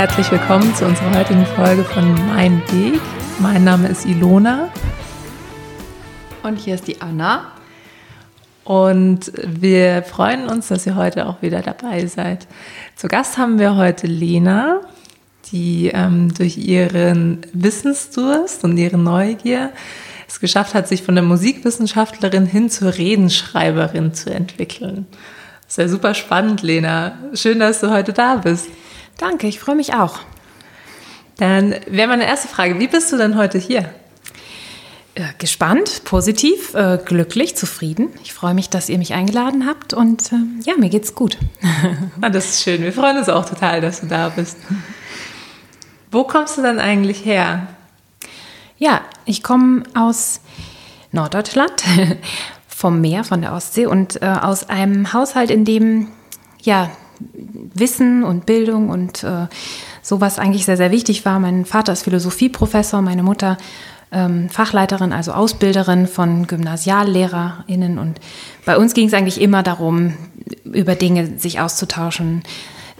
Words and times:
herzlich 0.00 0.30
willkommen 0.32 0.74
zu 0.74 0.86
unserer 0.86 1.14
heutigen 1.14 1.44
Folge 1.44 1.84
von 1.84 2.14
Mein 2.28 2.62
Weg. 2.72 3.02
Mein 3.38 3.64
Name 3.64 3.88
ist 3.88 4.06
Ilona. 4.06 4.70
Und 6.42 6.56
hier 6.56 6.76
ist 6.76 6.88
die 6.88 7.02
Anna. 7.02 7.52
Und 8.64 9.30
wir 9.44 10.02
freuen 10.02 10.48
uns, 10.48 10.68
dass 10.68 10.86
ihr 10.86 10.96
heute 10.96 11.26
auch 11.26 11.42
wieder 11.42 11.60
dabei 11.60 12.06
seid. 12.06 12.46
Zu 12.96 13.08
Gast 13.08 13.36
haben 13.36 13.58
wir 13.58 13.76
heute 13.76 14.06
Lena, 14.06 14.80
die 15.52 15.90
ähm, 15.92 16.32
durch 16.32 16.56
ihren 16.56 17.42
Wissensdurst 17.52 18.64
und 18.64 18.78
ihre 18.78 18.96
Neugier 18.96 19.70
es 20.26 20.40
geschafft 20.40 20.72
hat, 20.72 20.88
sich 20.88 21.02
von 21.02 21.14
der 21.14 21.24
Musikwissenschaftlerin 21.24 22.46
hin 22.46 22.70
zur 22.70 22.96
Redenschreiberin 22.96 24.14
zu 24.14 24.32
entwickeln. 24.32 25.06
Das 25.64 25.72
ist 25.72 25.76
ja 25.76 25.88
super 25.88 26.14
spannend, 26.14 26.62
Lena. 26.62 27.18
Schön, 27.34 27.58
dass 27.60 27.80
du 27.80 27.90
heute 27.90 28.14
da 28.14 28.36
bist. 28.36 28.70
Danke, 29.20 29.48
ich 29.48 29.60
freue 29.60 29.76
mich 29.76 29.92
auch. 29.92 30.18
Dann 31.36 31.74
wäre 31.86 32.08
meine 32.08 32.26
erste 32.26 32.48
Frage, 32.48 32.80
wie 32.80 32.88
bist 32.88 33.12
du 33.12 33.18
denn 33.18 33.36
heute 33.36 33.58
hier? 33.58 33.90
Äh, 35.14 35.24
gespannt, 35.36 36.04
positiv, 36.04 36.72
äh, 36.72 36.98
glücklich, 37.04 37.54
zufrieden. 37.54 38.08
Ich 38.22 38.32
freue 38.32 38.54
mich, 38.54 38.70
dass 38.70 38.88
ihr 38.88 38.96
mich 38.96 39.12
eingeladen 39.12 39.66
habt 39.66 39.92
und 39.92 40.32
äh, 40.32 40.36
ja, 40.64 40.74
mir 40.78 40.88
geht's 40.88 41.14
gut. 41.14 41.36
ah, 42.22 42.30
das 42.30 42.46
ist 42.46 42.62
schön. 42.62 42.80
Wir 42.80 42.94
freuen 42.94 43.18
uns 43.18 43.28
auch 43.28 43.44
total, 43.44 43.82
dass 43.82 44.00
du 44.00 44.06
da 44.06 44.30
bist. 44.30 44.56
Wo 46.10 46.24
kommst 46.24 46.56
du 46.56 46.62
dann 46.62 46.78
eigentlich 46.78 47.22
her? 47.22 47.66
Ja, 48.78 49.02
ich 49.26 49.42
komme 49.42 49.82
aus 49.92 50.40
Norddeutschland, 51.12 51.84
vom 52.68 53.02
Meer, 53.02 53.24
von 53.24 53.42
der 53.42 53.52
Ostsee 53.52 53.84
und 53.84 54.22
aus 54.22 54.70
einem 54.70 55.12
Haushalt, 55.12 55.50
in 55.50 55.66
dem 55.66 56.08
ja 56.62 56.88
Wissen 57.74 58.24
und 58.24 58.46
Bildung 58.46 58.88
und 58.88 59.24
äh, 59.24 59.46
sowas 60.02 60.38
eigentlich 60.38 60.64
sehr, 60.64 60.76
sehr 60.76 60.90
wichtig 60.90 61.24
war. 61.24 61.38
Mein 61.38 61.64
Vater 61.64 61.92
ist 61.92 62.02
Philosophieprofessor, 62.02 63.02
meine 63.02 63.22
Mutter 63.22 63.58
ähm, 64.12 64.48
Fachleiterin, 64.48 65.12
also 65.12 65.32
Ausbilderin 65.32 66.06
von 66.06 66.46
GymnasiallehrerInnen. 66.46 67.98
Und 67.98 68.20
bei 68.64 68.76
uns 68.76 68.94
ging 68.94 69.08
es 69.08 69.14
eigentlich 69.14 69.40
immer 69.40 69.62
darum, 69.62 70.14
über 70.64 70.94
Dinge 70.94 71.38
sich 71.38 71.60
auszutauschen, 71.60 72.42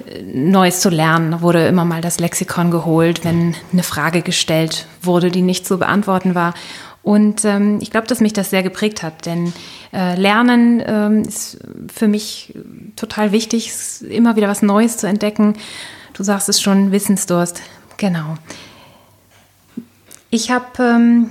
äh, 0.06 0.22
Neues 0.22 0.80
zu 0.80 0.88
lernen. 0.88 1.32
Da 1.32 1.42
wurde 1.42 1.66
immer 1.66 1.84
mal 1.84 2.00
das 2.00 2.20
Lexikon 2.20 2.70
geholt, 2.70 3.24
wenn 3.24 3.54
eine 3.72 3.82
Frage 3.82 4.22
gestellt 4.22 4.86
wurde, 5.02 5.30
die 5.30 5.42
nicht 5.42 5.66
zu 5.66 5.78
beantworten 5.78 6.34
war. 6.34 6.54
Und 7.02 7.44
ähm, 7.44 7.78
ich 7.80 7.90
glaube, 7.90 8.06
dass 8.06 8.20
mich 8.20 8.34
das 8.34 8.50
sehr 8.50 8.62
geprägt 8.62 9.02
hat, 9.02 9.24
denn 9.26 9.52
Lernen 9.92 10.82
ähm, 10.86 11.22
ist 11.22 11.58
für 11.92 12.06
mich 12.06 12.54
total 12.96 13.32
wichtig, 13.32 13.72
immer 14.08 14.36
wieder 14.36 14.48
was 14.48 14.62
Neues 14.62 14.98
zu 14.98 15.08
entdecken. 15.08 15.54
Du 16.12 16.22
sagst 16.22 16.48
es 16.48 16.60
schon, 16.60 16.92
Wissensdurst. 16.92 17.60
Genau. 17.96 18.36
Ich 20.30 20.50
habe 20.50 20.66
ähm, 20.78 21.30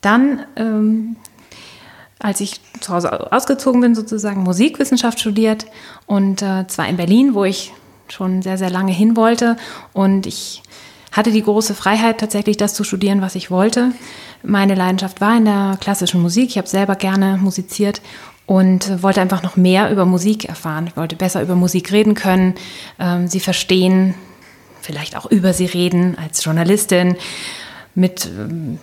dann, 0.00 0.46
ähm, 0.56 1.16
als 2.18 2.40
ich 2.40 2.60
zu 2.80 2.94
Hause 2.94 3.32
ausgezogen 3.32 3.80
bin, 3.80 3.94
sozusagen 3.94 4.42
Musikwissenschaft 4.42 5.20
studiert 5.20 5.66
und 6.06 6.40
äh, 6.42 6.66
zwar 6.66 6.88
in 6.88 6.96
Berlin, 6.96 7.34
wo 7.34 7.44
ich 7.44 7.72
schon 8.08 8.42
sehr, 8.42 8.58
sehr 8.58 8.70
lange 8.70 8.92
hin 8.92 9.16
wollte. 9.16 9.56
Und 9.92 10.26
ich 10.26 10.62
hatte 11.12 11.32
die 11.32 11.42
große 11.42 11.74
Freiheit, 11.74 12.18
tatsächlich 12.18 12.56
das 12.56 12.74
zu 12.74 12.84
studieren, 12.84 13.20
was 13.20 13.34
ich 13.34 13.50
wollte. 13.50 13.92
Meine 14.42 14.74
Leidenschaft 14.74 15.20
war 15.20 15.36
in 15.36 15.44
der 15.44 15.76
klassischen 15.80 16.22
Musik. 16.22 16.50
Ich 16.50 16.58
habe 16.58 16.68
selber 16.68 16.96
gerne 16.96 17.36
musiziert 17.36 18.00
und 18.46 19.02
wollte 19.02 19.20
einfach 19.20 19.42
noch 19.42 19.56
mehr 19.56 19.90
über 19.90 20.06
Musik 20.06 20.44
erfahren. 20.46 20.86
Ich 20.88 20.96
wollte 20.96 21.16
besser 21.16 21.42
über 21.42 21.54
Musik 21.54 21.92
reden 21.92 22.14
können, 22.14 22.54
ähm, 22.98 23.28
sie 23.28 23.40
verstehen, 23.40 24.14
vielleicht 24.80 25.16
auch 25.16 25.26
über 25.26 25.52
sie 25.52 25.66
reden 25.66 26.16
als 26.18 26.44
Journalistin 26.44 27.16
mit, 27.94 28.30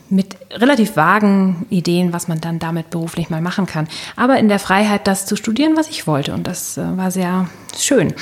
mit 0.09 0.37
relativ 0.51 0.95
vagen 0.95 1.65
Ideen, 1.69 2.13
was 2.13 2.27
man 2.27 2.41
dann 2.41 2.59
damit 2.59 2.89
beruflich 2.89 3.29
mal 3.29 3.41
machen 3.41 3.65
kann. 3.65 3.87
Aber 4.15 4.37
in 4.37 4.47
der 4.47 4.59
Freiheit, 4.59 5.07
das 5.07 5.25
zu 5.25 5.35
studieren, 5.35 5.75
was 5.75 5.89
ich 5.89 6.07
wollte. 6.07 6.33
Und 6.33 6.45
das 6.45 6.77
äh, 6.77 6.97
war 6.97 7.11
sehr 7.11 7.49
schön. 7.77 8.13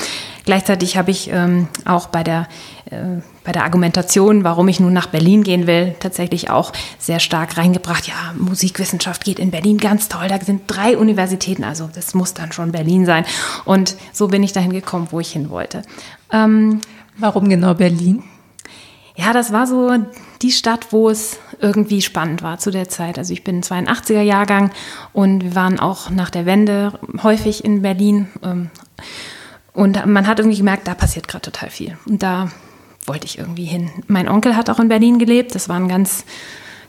Gleichzeitig 0.45 0.97
habe 0.97 1.11
ich 1.11 1.29
ähm, 1.31 1.67
auch 1.85 2.07
bei 2.07 2.23
der, 2.23 2.47
äh, 2.89 3.21
bei 3.45 3.51
der 3.51 3.63
Argumentation, 3.63 4.43
warum 4.43 4.67
ich 4.67 4.79
nun 4.79 4.91
nach 4.91 5.07
Berlin 5.07 5.43
gehen 5.43 5.67
will, 5.67 5.95
tatsächlich 5.99 6.49
auch 6.49 6.73
sehr 6.97 7.19
stark 7.19 7.57
reingebracht. 7.57 8.07
Ja, 8.07 8.33
Musikwissenschaft 8.37 9.23
geht 9.23 9.39
in 9.39 9.51
Berlin 9.51 9.77
ganz 9.77 10.09
toll. 10.09 10.27
Da 10.27 10.39
sind 10.39 10.63
drei 10.67 10.97
Universitäten, 10.97 11.63
also 11.63 11.89
das 11.93 12.15
muss 12.15 12.33
dann 12.33 12.51
schon 12.51 12.71
Berlin 12.71 13.05
sein. 13.05 13.23
Und 13.63 13.95
so 14.11 14.27
bin 14.27 14.43
ich 14.43 14.51
dahin 14.51 14.73
gekommen, 14.73 15.07
wo 15.11 15.19
ich 15.19 15.31
hin 15.31 15.49
wollte. 15.49 15.83
Ähm, 16.31 16.81
warum 17.17 17.47
genau 17.47 17.75
Berlin? 17.75 18.23
Ja, 19.15 19.31
das 19.31 19.53
war 19.53 19.65
so 19.65 19.91
die 20.41 20.51
Stadt, 20.51 20.87
wo 20.91 21.09
es 21.09 21.37
irgendwie 21.61 22.01
spannend 22.01 22.41
war 22.41 22.57
zu 22.57 22.71
der 22.71 22.89
Zeit. 22.89 23.17
Also 23.17 23.31
ich 23.31 23.43
bin 23.43 23.61
82er 23.61 24.21
Jahrgang 24.21 24.71
und 25.13 25.43
wir 25.43 25.55
waren 25.55 25.79
auch 25.79 26.09
nach 26.09 26.29
der 26.29 26.45
Wende 26.45 26.99
häufig 27.23 27.63
in 27.63 27.81
Berlin. 27.81 28.27
Ähm, 28.43 28.71
und 29.71 30.05
man 30.05 30.25
hat 30.27 30.39
irgendwie 30.39 30.57
gemerkt, 30.57 30.87
da 30.87 30.95
passiert 30.95 31.27
gerade 31.27 31.51
total 31.51 31.69
viel. 31.69 31.97
Und 32.05 32.23
da 32.23 32.49
wollte 33.05 33.25
ich 33.25 33.37
irgendwie 33.37 33.65
hin. 33.65 33.89
Mein 34.07 34.27
Onkel 34.27 34.55
hat 34.55 34.69
auch 34.69 34.79
in 34.79 34.87
Berlin 34.87 35.19
gelebt. 35.19 35.55
Das 35.55 35.69
war 35.69 35.75
ein 35.75 35.87
ganz, 35.87 36.25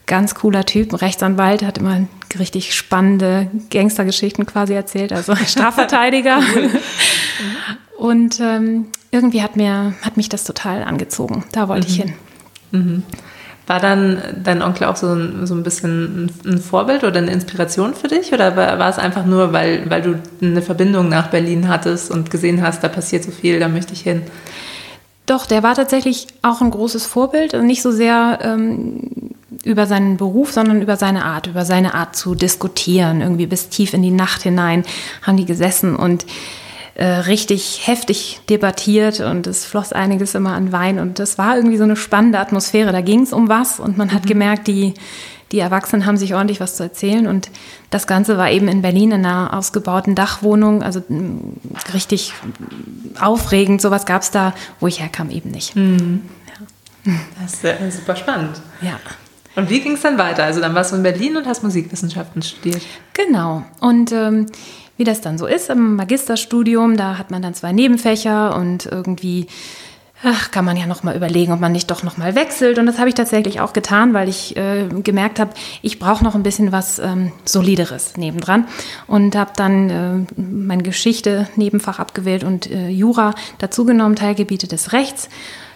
ganz 0.06 0.34
cooler 0.34 0.65
Typ, 0.65 0.93
ein 0.93 0.97
Rechtsanwalt, 0.97 1.62
hat 1.62 1.78
immer 1.78 2.06
richtig 2.38 2.75
spannende 2.75 3.50
Gangstergeschichten 3.71 4.47
quasi 4.47 4.75
erzählt, 4.75 5.12
also 5.12 5.34
Strafverteidiger. 5.47 6.41
Und 7.99 8.41
ähm, 8.41 8.87
irgendwie 9.10 9.43
hat, 9.43 9.56
mir, 9.56 9.94
hat 10.03 10.16
mich 10.16 10.28
das 10.28 10.44
total 10.44 10.82
angezogen. 10.84 11.44
Da 11.53 11.69
wollte 11.69 11.87
mhm. 11.87 11.93
ich 11.93 12.03
hin. 12.03 12.12
Mhm. 12.72 13.03
War 13.66 13.81
dann 13.81 14.22
dein 14.44 14.62
Onkel 14.62 14.87
auch 14.87 14.94
so 14.94 15.12
ein, 15.12 15.44
so 15.47 15.55
ein 15.55 15.65
bisschen 15.65 16.31
ein 16.44 16.59
Vorbild 16.59 17.03
oder 17.03 17.19
eine 17.19 17.32
Inspiration 17.32 17.94
für 17.94 18.06
dich? 18.06 18.32
Oder 18.32 18.56
war, 18.56 18.78
war, 18.78 18.88
es 18.88 18.99
einfach 18.99 19.26
nur, 19.26 19.53
weil, 19.53 19.91
weil 19.91 20.03
du 20.03 20.21
eine 20.41 20.62
Verbindung 20.62 21.09
nach 21.09 21.28
Berlin 21.28 21.69
hattest 21.69 22.10
und 22.12 22.31
gesehen 22.31 22.62
hast, 22.62 22.84
da 22.84 22.88
passiert 22.88 23.25
so 23.25 23.32
viel, 23.32 23.59
da 23.59 23.69
möchte 23.69 23.93
ich 23.93 24.03
hin? 24.03 24.22
Doch, 25.26 25.47
der 25.47 25.62
war 25.62 25.75
tatsächlich 25.75 26.28
auch 26.42 26.60
ein 26.60 26.70
großes 26.70 27.04
Vorbild. 27.04 27.54
Und 27.54 27.66
nicht 27.66 27.82
so 27.82 27.91
sehr 27.91 28.38
ähm, 28.42 29.10
über 29.64 29.87
seinen 29.87 30.16
Beruf, 30.16 30.53
sondern 30.53 30.81
über 30.81 30.97
seine 30.97 31.25
Art, 31.25 31.48
über 31.48 31.64
seine 31.64 31.94
Art 31.94 32.14
zu 32.14 32.34
diskutieren. 32.34 33.20
Irgendwie 33.20 33.47
bis 33.47 33.69
tief 33.69 33.92
in 33.92 34.03
die 34.03 34.12
Nacht 34.12 34.42
hinein 34.42 34.84
haben 35.22 35.37
die 35.37 35.44
gesessen 35.44 35.97
und 35.97 36.25
äh, 36.94 37.04
richtig 37.04 37.87
heftig 37.87 38.41
debattiert 38.48 39.20
und 39.20 39.47
es 39.47 39.66
floss 39.66 39.92
einiges 39.92 40.34
immer 40.34 40.54
an 40.54 40.72
Wein 40.72 40.98
und 40.98 41.19
das 41.19 41.37
war 41.37 41.56
irgendwie 41.56 41.76
so 41.76 41.84
eine 41.84 41.97
spannende 41.97 42.38
Atmosphäre. 42.38 42.91
Da 42.91 43.03
ging 43.03 43.20
es 43.20 43.34
um 43.34 43.48
was 43.48 43.81
und 43.81 43.98
man 43.98 44.14
hat 44.14 44.25
mhm. 44.25 44.28
gemerkt, 44.28 44.66
die, 44.66 44.94
die 45.53 45.59
Erwachsenen 45.61 46.07
haben 46.07 46.17
sich 46.17 46.34
ordentlich 46.34 46.61
was 46.61 46.77
zu 46.77 46.83
erzählen 46.83 47.27
und 47.27 47.51
das 47.91 48.07
Ganze 48.07 48.37
war 48.37 48.51
eben 48.51 48.69
in 48.69 48.83
Berlin 48.83 49.12
in 49.12 49.25
einer 49.25 49.55
ausgebauten 49.55 50.15
Dachwohnung, 50.15 50.83
also 50.83 51.03
richtig 51.95 52.33
aufregend. 53.21 53.81
Sowas 53.81 54.06
gab 54.06 54.23
es 54.23 54.31
da, 54.31 54.55
wo 54.81 54.87
ich 54.87 55.01
herkam, 55.01 55.31
eben 55.31 55.51
nicht. 55.51 55.77
Mhm. 55.77 56.23
Ja. 57.05 57.12
Das 57.41 57.55
ist 57.55 57.65
äh, 57.65 57.91
super 57.91 58.17
spannend. 58.17 58.61
Ja. 58.81 58.99
Und 59.55 59.71
wie 59.71 59.81
ging 59.81 59.95
es 59.95 60.03
dann 60.03 60.19
weiter? 60.19 60.45
Also 60.45 60.61
dann 60.61 60.75
warst 60.75 60.93
du 60.93 60.97
in 60.97 61.03
Berlin 61.03 61.37
und 61.37 61.47
hast 61.47 61.62
Musikwissenschaften 61.62 62.43
studiert. 62.43 62.83
Genau. 63.15 63.65
Und 63.81 64.12
ähm, 64.12 64.47
wie 64.97 65.05
das 65.05 65.20
dann 65.20 65.38
so 65.38 65.47
ist 65.47 65.70
im 65.70 65.97
Magisterstudium. 65.97 66.97
Da 66.97 67.19
hat 67.19 67.31
man 67.31 67.43
dann 67.43 67.55
zwei 67.55 67.73
Nebenfächer 67.73 68.56
und 68.56 68.87
irgendwie 68.87 69.47
ach, 70.26 70.50
kann 70.50 70.64
man 70.64 70.76
ja 70.76 70.87
noch 70.87 71.05
mal 71.05 71.14
überlegen, 71.14 71.52
ob 71.52 71.61
man 71.61 71.70
nicht 71.70 71.90
doch 71.90 72.02
noch 72.02 72.17
mal 72.17 72.34
wechselt. 72.34 72.78
Und 72.78 72.87
das 72.87 72.99
habe 72.99 73.08
ich 73.08 73.14
tatsächlich 73.14 73.61
auch 73.61 73.73
getan, 73.73 74.12
weil 74.12 74.28
ich 74.28 74.56
äh, 74.56 74.88
gemerkt 74.88 75.38
habe, 75.38 75.52
ich 75.82 75.99
brauche 75.99 76.25
noch 76.25 76.34
ein 76.34 76.43
bisschen 76.43 76.73
was 76.73 76.99
ähm, 76.99 77.32
Solideres 77.44 78.17
nebendran. 78.17 78.67
Und 79.06 79.37
habe 79.37 79.52
dann 79.56 79.90
äh, 79.90 80.40
meine 80.40 80.82
Geschichte 80.82 81.49
Nebenfach 81.55 82.00
abgewählt 82.00 82.43
und 82.43 82.69
äh, 82.70 82.88
Jura 82.88 83.34
dazugenommen, 83.58 84.17
Teilgebiete 84.17 84.67
des 84.67 84.93
Rechts. 84.93 85.28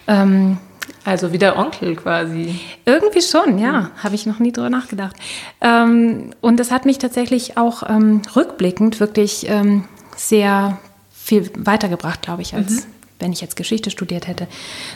Ähm, 0.07 0.57
also 1.05 1.31
wie 1.31 1.37
der 1.37 1.57
Onkel 1.57 1.95
quasi. 1.95 2.59
Irgendwie 2.85 3.21
schon, 3.21 3.57
ja. 3.57 3.71
Mhm. 3.71 3.87
Habe 4.03 4.15
ich 4.15 4.25
noch 4.25 4.39
nie 4.39 4.51
drüber 4.51 4.69
nachgedacht. 4.69 5.15
Ähm, 5.61 6.31
und 6.41 6.59
das 6.59 6.71
hat 6.71 6.85
mich 6.85 6.97
tatsächlich 6.97 7.57
auch 7.57 7.83
ähm, 7.89 8.21
rückblickend 8.35 8.99
wirklich 8.99 9.47
ähm, 9.49 9.85
sehr 10.17 10.77
viel 11.11 11.49
weitergebracht, 11.55 12.21
glaube 12.21 12.41
ich, 12.41 12.53
als 12.53 12.71
mhm. 12.71 13.00
Wenn 13.21 13.31
ich 13.31 13.41
jetzt 13.41 13.55
Geschichte 13.55 13.91
studiert 13.91 14.27
hätte. 14.27 14.47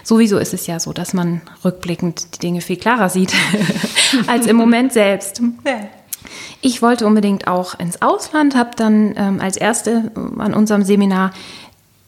Sowieso 0.04 0.38
ist 0.38 0.54
es 0.54 0.68
ja 0.68 0.80
so, 0.80 0.94
dass 0.94 1.14
man 1.14 1.42
rückblickend 1.64 2.36
die 2.36 2.40
Dinge 2.40 2.62
viel 2.62 2.78
klarer 2.78 3.10
sieht 3.10 3.34
als 4.28 4.48
im 4.48 4.56
Moment 4.56 4.94
selbst. 4.94 5.42
Ja. 5.66 5.88
Ich 6.62 6.82
wollte 6.82 7.06
unbedingt 7.06 7.48
auch 7.48 7.78
ins 7.80 8.02
Ausland, 8.02 8.56
habe 8.56 8.72
dann 8.76 9.14
ähm, 9.18 9.40
als 9.40 9.58
erste 9.58 10.12
an 10.38 10.54
unserem 10.54 10.84
Seminar 10.84 11.32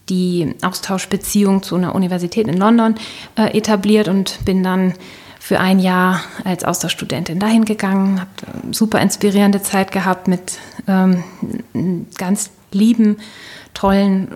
die 0.10 0.56
Austauschbeziehung 0.62 1.64
zu 1.64 1.76
einer 1.76 1.94
Universität 1.94 2.48
in 2.48 2.58
London 2.58 2.96
äh, 3.36 3.58
etabliert 3.58 4.08
und 4.08 4.40
bin 4.46 4.64
dann 4.64 4.94
für 5.40 5.60
ein 5.60 5.80
Jahr 5.80 6.22
als 6.44 6.64
Austauschstudentin 6.64 7.40
dahin 7.40 7.66
gegangen, 7.66 8.20
habe 8.20 8.30
eine 8.64 8.74
super 8.74 9.00
inspirierende 9.00 9.62
Zeit 9.62 9.92
gehabt 9.92 10.28
mit 10.28 10.60
ähm, 10.88 11.24
ganz 12.18 12.50
lieben, 12.72 13.18
tollen 13.74 14.30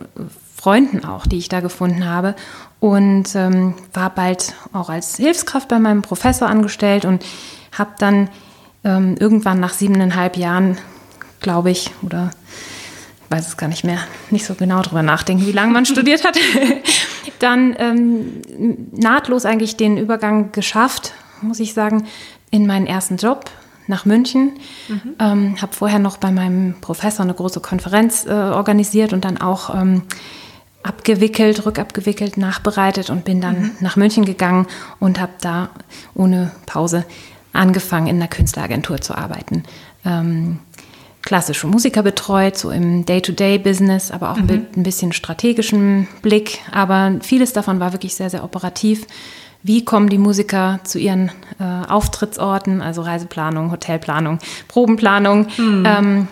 Freunden 0.61 1.03
auch, 1.05 1.25
die 1.25 1.39
ich 1.39 1.49
da 1.49 1.59
gefunden 1.59 2.05
habe. 2.05 2.35
Und 2.79 3.35
ähm, 3.35 3.73
war 3.93 4.11
bald 4.11 4.53
auch 4.73 4.89
als 4.89 5.17
Hilfskraft 5.17 5.67
bei 5.67 5.79
meinem 5.79 6.03
Professor 6.03 6.47
angestellt 6.47 7.03
und 7.03 7.25
habe 7.71 7.91
dann 7.97 8.29
ähm, 8.83 9.15
irgendwann 9.19 9.59
nach 9.59 9.73
siebeneinhalb 9.73 10.37
Jahren, 10.37 10.77
glaube 11.39 11.71
ich, 11.71 11.89
oder 12.03 12.29
weiß 13.29 13.47
es 13.47 13.57
gar 13.57 13.69
nicht 13.69 13.83
mehr, 13.83 13.99
nicht 14.29 14.45
so 14.45 14.53
genau 14.53 14.81
drüber 14.83 15.01
nachdenken, 15.01 15.47
wie 15.47 15.51
lange 15.51 15.73
man 15.73 15.85
studiert 15.85 16.23
hat, 16.25 16.37
dann 17.39 17.75
ähm, 17.79 18.41
nahtlos 18.91 19.45
eigentlich 19.45 19.77
den 19.77 19.97
Übergang 19.97 20.51
geschafft, 20.51 21.13
muss 21.41 21.59
ich 21.59 21.73
sagen, 21.73 22.05
in 22.51 22.67
meinen 22.67 22.85
ersten 22.85 23.17
Job 23.17 23.45
nach 23.87 24.05
München. 24.05 24.51
Mhm. 24.87 25.01
Ähm, 25.19 25.61
habe 25.61 25.73
vorher 25.73 25.99
noch 25.99 26.17
bei 26.17 26.31
meinem 26.31 26.75
Professor 26.81 27.23
eine 27.23 27.33
große 27.33 27.61
Konferenz 27.61 28.25
äh, 28.25 28.31
organisiert 28.31 29.13
und 29.13 29.25
dann 29.25 29.39
auch 29.39 29.73
ähm, 29.73 30.03
abgewickelt, 30.83 31.65
rückabgewickelt, 31.65 32.37
nachbereitet 32.37 33.09
und 33.09 33.25
bin 33.25 33.41
dann 33.41 33.61
mhm. 33.61 33.71
nach 33.81 33.95
München 33.95 34.25
gegangen 34.25 34.67
und 34.99 35.19
habe 35.19 35.33
da 35.41 35.69
ohne 36.13 36.51
Pause 36.65 37.05
angefangen, 37.53 38.07
in 38.07 38.15
einer 38.17 38.27
Künstleragentur 38.27 39.01
zu 39.01 39.15
arbeiten. 39.15 39.63
Ähm, 40.05 40.59
klassische 41.21 41.67
Musiker 41.67 42.03
betreut, 42.03 42.57
so 42.57 42.71
im 42.71 43.05
Day-to-Day-Business, 43.05 44.11
aber 44.11 44.31
auch 44.31 44.37
mhm. 44.37 44.45
mit 44.45 44.77
ein 44.77 44.83
bisschen 44.83 45.13
strategischen 45.13 46.07
Blick. 46.21 46.59
Aber 46.71 47.17
vieles 47.21 47.53
davon 47.53 47.79
war 47.79 47.93
wirklich 47.93 48.15
sehr, 48.15 48.29
sehr 48.29 48.43
operativ. 48.43 49.05
Wie 49.63 49.85
kommen 49.85 50.09
die 50.09 50.17
Musiker 50.17 50.79
zu 50.83 50.97
ihren 50.97 51.29
äh, 51.59 51.87
Auftrittsorten, 51.87 52.81
also 52.81 53.03
Reiseplanung, 53.03 53.71
Hotelplanung, 53.71 54.39
Probenplanung? 54.67 55.47
Mhm. 55.57 55.83
Ähm, 55.85 56.27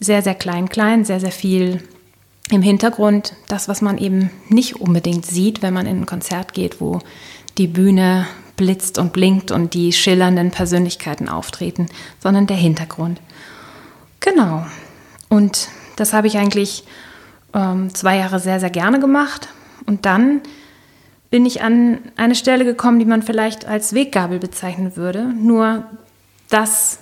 sehr, 0.00 0.22
sehr 0.22 0.34
klein, 0.34 0.68
klein, 0.68 1.04
sehr, 1.04 1.20
sehr 1.20 1.30
viel 1.30 1.80
im 2.50 2.62
Hintergrund. 2.62 3.34
Das, 3.48 3.68
was 3.68 3.82
man 3.82 3.98
eben 3.98 4.30
nicht 4.48 4.76
unbedingt 4.80 5.26
sieht, 5.26 5.62
wenn 5.62 5.74
man 5.74 5.86
in 5.86 6.02
ein 6.02 6.06
Konzert 6.06 6.52
geht, 6.52 6.80
wo 6.80 7.00
die 7.58 7.66
Bühne 7.66 8.26
blitzt 8.56 8.98
und 8.98 9.12
blinkt 9.12 9.50
und 9.50 9.74
die 9.74 9.92
schillernden 9.92 10.50
Persönlichkeiten 10.50 11.28
auftreten, 11.28 11.86
sondern 12.20 12.46
der 12.46 12.56
Hintergrund. 12.56 13.20
Genau. 14.20 14.64
Und 15.28 15.68
das 15.96 16.12
habe 16.12 16.26
ich 16.26 16.38
eigentlich 16.38 16.84
ähm, 17.54 17.94
zwei 17.94 18.16
Jahre 18.16 18.40
sehr, 18.40 18.60
sehr 18.60 18.70
gerne 18.70 19.00
gemacht. 19.00 19.48
Und 19.86 20.06
dann 20.06 20.40
bin 21.30 21.44
ich 21.44 21.62
an 21.62 21.98
eine 22.16 22.34
Stelle 22.34 22.64
gekommen, 22.64 22.98
die 22.98 23.04
man 23.04 23.22
vielleicht 23.22 23.66
als 23.66 23.92
Weggabel 23.92 24.38
bezeichnen 24.38 24.96
würde. 24.96 25.24
Nur 25.24 25.84
das 26.48 27.00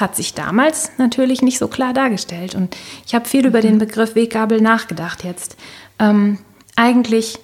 hat 0.00 0.16
sich 0.16 0.34
damals 0.34 0.92
natürlich 0.98 1.42
nicht 1.42 1.58
so 1.58 1.68
klar 1.68 1.92
dargestellt. 1.92 2.54
Und 2.54 2.76
ich 3.06 3.14
habe 3.14 3.28
viel 3.28 3.46
über 3.46 3.60
den 3.60 3.78
Begriff 3.78 4.14
Weggabel 4.14 4.60
nachgedacht 4.60 5.24
jetzt. 5.24 5.56
Ähm, 5.98 6.38
eigentlich 6.76 7.38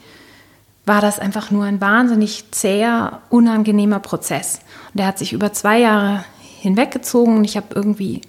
war 0.87 1.01
das 1.01 1.19
einfach 1.19 1.51
nur 1.51 1.65
ein 1.65 1.81
wahnsinnig 1.81 2.51
zäher, 2.51 3.21
unangenehmer 3.31 4.01
Prozess. 4.01 4.61
Und 4.93 4.99
der 4.99 5.07
hat 5.07 5.19
sich 5.19 5.33
über 5.33 5.53
zwei 5.53 5.79
Jahre 5.79 6.25
hinweggezogen 6.61 7.37
und 7.37 7.45
ich 7.45 7.57
habe 7.57 7.75
irgendwie 7.75 8.23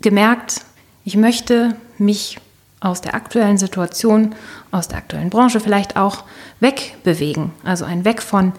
gemerkt, 0.00 0.62
ich 1.04 1.16
möchte 1.16 1.76
mich 1.96 2.38
aus 2.80 3.00
der 3.00 3.14
aktuellen 3.14 3.58
Situation, 3.58 4.34
aus 4.70 4.88
der 4.88 4.98
aktuellen 4.98 5.30
Branche 5.30 5.60
vielleicht 5.60 5.96
auch 5.96 6.24
wegbewegen. 6.60 7.50
Also 7.64 7.84
ein 7.84 8.04
Weg 8.04 8.22
von, 8.22 8.52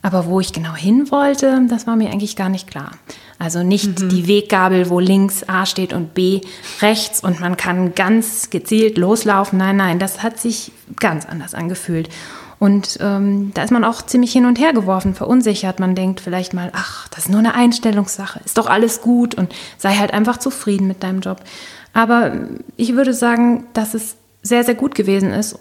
aber 0.00 0.26
wo 0.26 0.40
ich 0.40 0.52
genau 0.52 0.74
hin 0.74 1.10
wollte, 1.10 1.66
das 1.68 1.86
war 1.86 1.96
mir 1.96 2.10
eigentlich 2.10 2.36
gar 2.36 2.48
nicht 2.48 2.68
klar. 2.68 2.92
Also 3.38 3.62
nicht 3.62 4.00
mhm. 4.00 4.08
die 4.08 4.28
Weggabel, 4.28 4.88
wo 4.88 5.00
links 5.00 5.48
A 5.48 5.66
steht 5.66 5.92
und 5.92 6.14
B 6.14 6.42
rechts 6.80 7.20
und 7.20 7.40
man 7.40 7.56
kann 7.56 7.94
ganz 7.94 8.50
gezielt 8.50 8.98
loslaufen. 8.98 9.58
Nein, 9.58 9.76
nein, 9.76 9.98
das 9.98 10.22
hat 10.22 10.38
sich 10.38 10.72
ganz 11.00 11.26
anders 11.26 11.54
angefühlt. 11.54 12.08
Und 12.62 12.98
ähm, 13.00 13.50
da 13.54 13.64
ist 13.64 13.72
man 13.72 13.82
auch 13.82 14.02
ziemlich 14.02 14.30
hin 14.30 14.46
und 14.46 14.60
her 14.60 14.72
geworfen, 14.72 15.16
verunsichert. 15.16 15.80
Man 15.80 15.96
denkt 15.96 16.20
vielleicht 16.20 16.54
mal, 16.54 16.70
ach, 16.72 17.08
das 17.08 17.24
ist 17.24 17.28
nur 17.28 17.40
eine 17.40 17.56
Einstellungssache, 17.56 18.40
ist 18.44 18.56
doch 18.56 18.68
alles 18.68 19.00
gut 19.00 19.34
und 19.34 19.52
sei 19.78 19.96
halt 19.96 20.14
einfach 20.14 20.36
zufrieden 20.36 20.86
mit 20.86 21.02
deinem 21.02 21.18
Job. 21.18 21.40
Aber 21.92 22.32
ich 22.76 22.94
würde 22.94 23.14
sagen, 23.14 23.64
dass 23.72 23.94
es 23.94 24.14
sehr, 24.42 24.62
sehr 24.62 24.76
gut 24.76 24.94
gewesen 24.94 25.32
ist, 25.32 25.58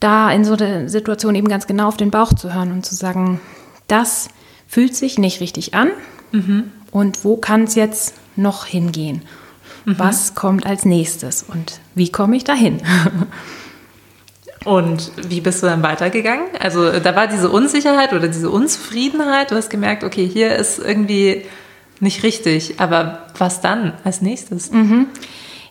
da 0.00 0.30
in 0.30 0.44
so 0.44 0.52
einer 0.52 0.88
Situation 0.90 1.34
eben 1.34 1.48
ganz 1.48 1.66
genau 1.66 1.88
auf 1.88 1.96
den 1.96 2.10
Bauch 2.10 2.34
zu 2.34 2.52
hören 2.54 2.72
und 2.72 2.84
zu 2.84 2.94
sagen, 2.94 3.40
das 3.86 4.28
fühlt 4.66 4.94
sich 4.94 5.18
nicht 5.18 5.40
richtig 5.40 5.72
an 5.72 5.88
mhm. 6.32 6.72
Und 6.90 7.24
wo 7.24 7.36
kann 7.36 7.64
es 7.64 7.74
jetzt 7.74 8.14
noch 8.36 8.66
hingehen? 8.66 9.22
Mhm. 9.84 9.98
Was 9.98 10.34
kommt 10.34 10.66
als 10.66 10.84
nächstes 10.84 11.42
und 11.42 11.80
wie 11.94 12.10
komme 12.10 12.36
ich 12.36 12.44
dahin? 12.44 12.80
Und 14.64 15.12
wie 15.28 15.40
bist 15.40 15.62
du 15.62 15.66
dann 15.66 15.82
weitergegangen? 15.82 16.46
Also 16.58 16.98
da 16.98 17.14
war 17.16 17.26
diese 17.26 17.48
Unsicherheit 17.48 18.12
oder 18.12 18.28
diese 18.28 18.50
Unzufriedenheit. 18.50 19.50
Du 19.50 19.54
hast 19.54 19.70
gemerkt, 19.70 20.04
okay, 20.04 20.26
hier 20.26 20.56
ist 20.56 20.78
irgendwie 20.78 21.46
nicht 22.00 22.22
richtig. 22.22 22.78
Aber 22.78 23.26
was 23.38 23.60
dann 23.60 23.94
als 24.04 24.20
nächstes? 24.20 24.70
Mhm. 24.70 25.06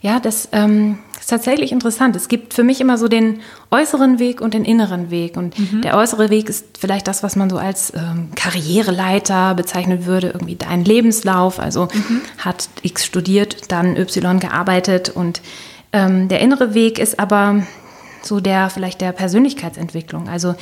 Ja, 0.01 0.19
das 0.19 0.49
ähm, 0.51 0.99
ist 1.27 1.31
tatsächlich 1.31 1.73
interessant. 1.73 2.15
Es 2.15 2.29
gibt 2.29 2.53
für 2.53 2.63
mich 2.63 2.79
immer 2.79 2.97
so 2.97 3.09
den 3.09 3.41
äußeren 3.69 4.17
Weg 4.17 4.39
und 4.39 4.53
den 4.53 4.63
inneren 4.63 5.11
Weg. 5.11 5.35
Und 5.35 5.59
mhm. 5.59 5.81
der 5.81 5.97
äußere 5.97 6.29
Weg 6.29 6.47
ist 6.47 6.77
vielleicht 6.79 7.05
das, 7.05 7.21
was 7.21 7.35
man 7.35 7.49
so 7.49 7.57
als 7.57 7.91
ähm, 7.93 8.29
Karriereleiter 8.35 9.53
bezeichnen 9.53 10.05
würde, 10.05 10.27
irgendwie 10.27 10.55
dein 10.55 10.85
Lebenslauf. 10.85 11.59
Also 11.59 11.89
mhm. 11.93 12.21
hat 12.37 12.69
X 12.81 13.05
studiert, 13.05 13.69
dann 13.73 13.97
Y 13.97 14.39
gearbeitet. 14.39 15.09
Und 15.09 15.41
ähm, 15.91 16.29
der 16.29 16.39
innere 16.39 16.73
Weg 16.73 16.97
ist 16.97 17.19
aber 17.19 17.61
so 18.21 18.39
der 18.39 18.69
vielleicht 18.69 19.01
der 19.01 19.11
Persönlichkeitsentwicklung. 19.11 20.29
Also 20.29 20.55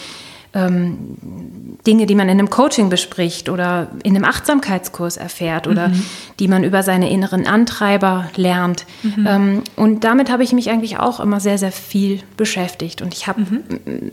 ähm, 0.55 1.77
Dinge, 1.85 2.07
die 2.07 2.15
man 2.15 2.29
in 2.29 2.39
einem 2.39 2.49
Coaching 2.49 2.89
bespricht 2.89 3.49
oder 3.49 3.89
in 4.03 4.15
einem 4.15 4.25
Achtsamkeitskurs 4.25 5.17
erfährt 5.17 5.67
oder 5.67 5.89
mhm. 5.89 6.03
die 6.39 6.47
man 6.47 6.63
über 6.63 6.81
seine 6.81 7.11
inneren 7.11 7.45
Antreiber 7.45 8.29
lernt. 8.35 8.85
Mhm. 9.03 9.27
Ähm, 9.27 9.63
und 9.75 10.03
damit 10.03 10.31
habe 10.31 10.43
ich 10.43 10.53
mich 10.53 10.71
eigentlich 10.71 10.97
auch 10.97 11.19
immer 11.19 11.39
sehr, 11.39 11.57
sehr 11.57 11.71
viel 11.71 12.21
beschäftigt. 12.37 13.01
Und 13.01 13.13
ich 13.13 13.27
habe 13.27 13.41
mhm. 13.41 14.11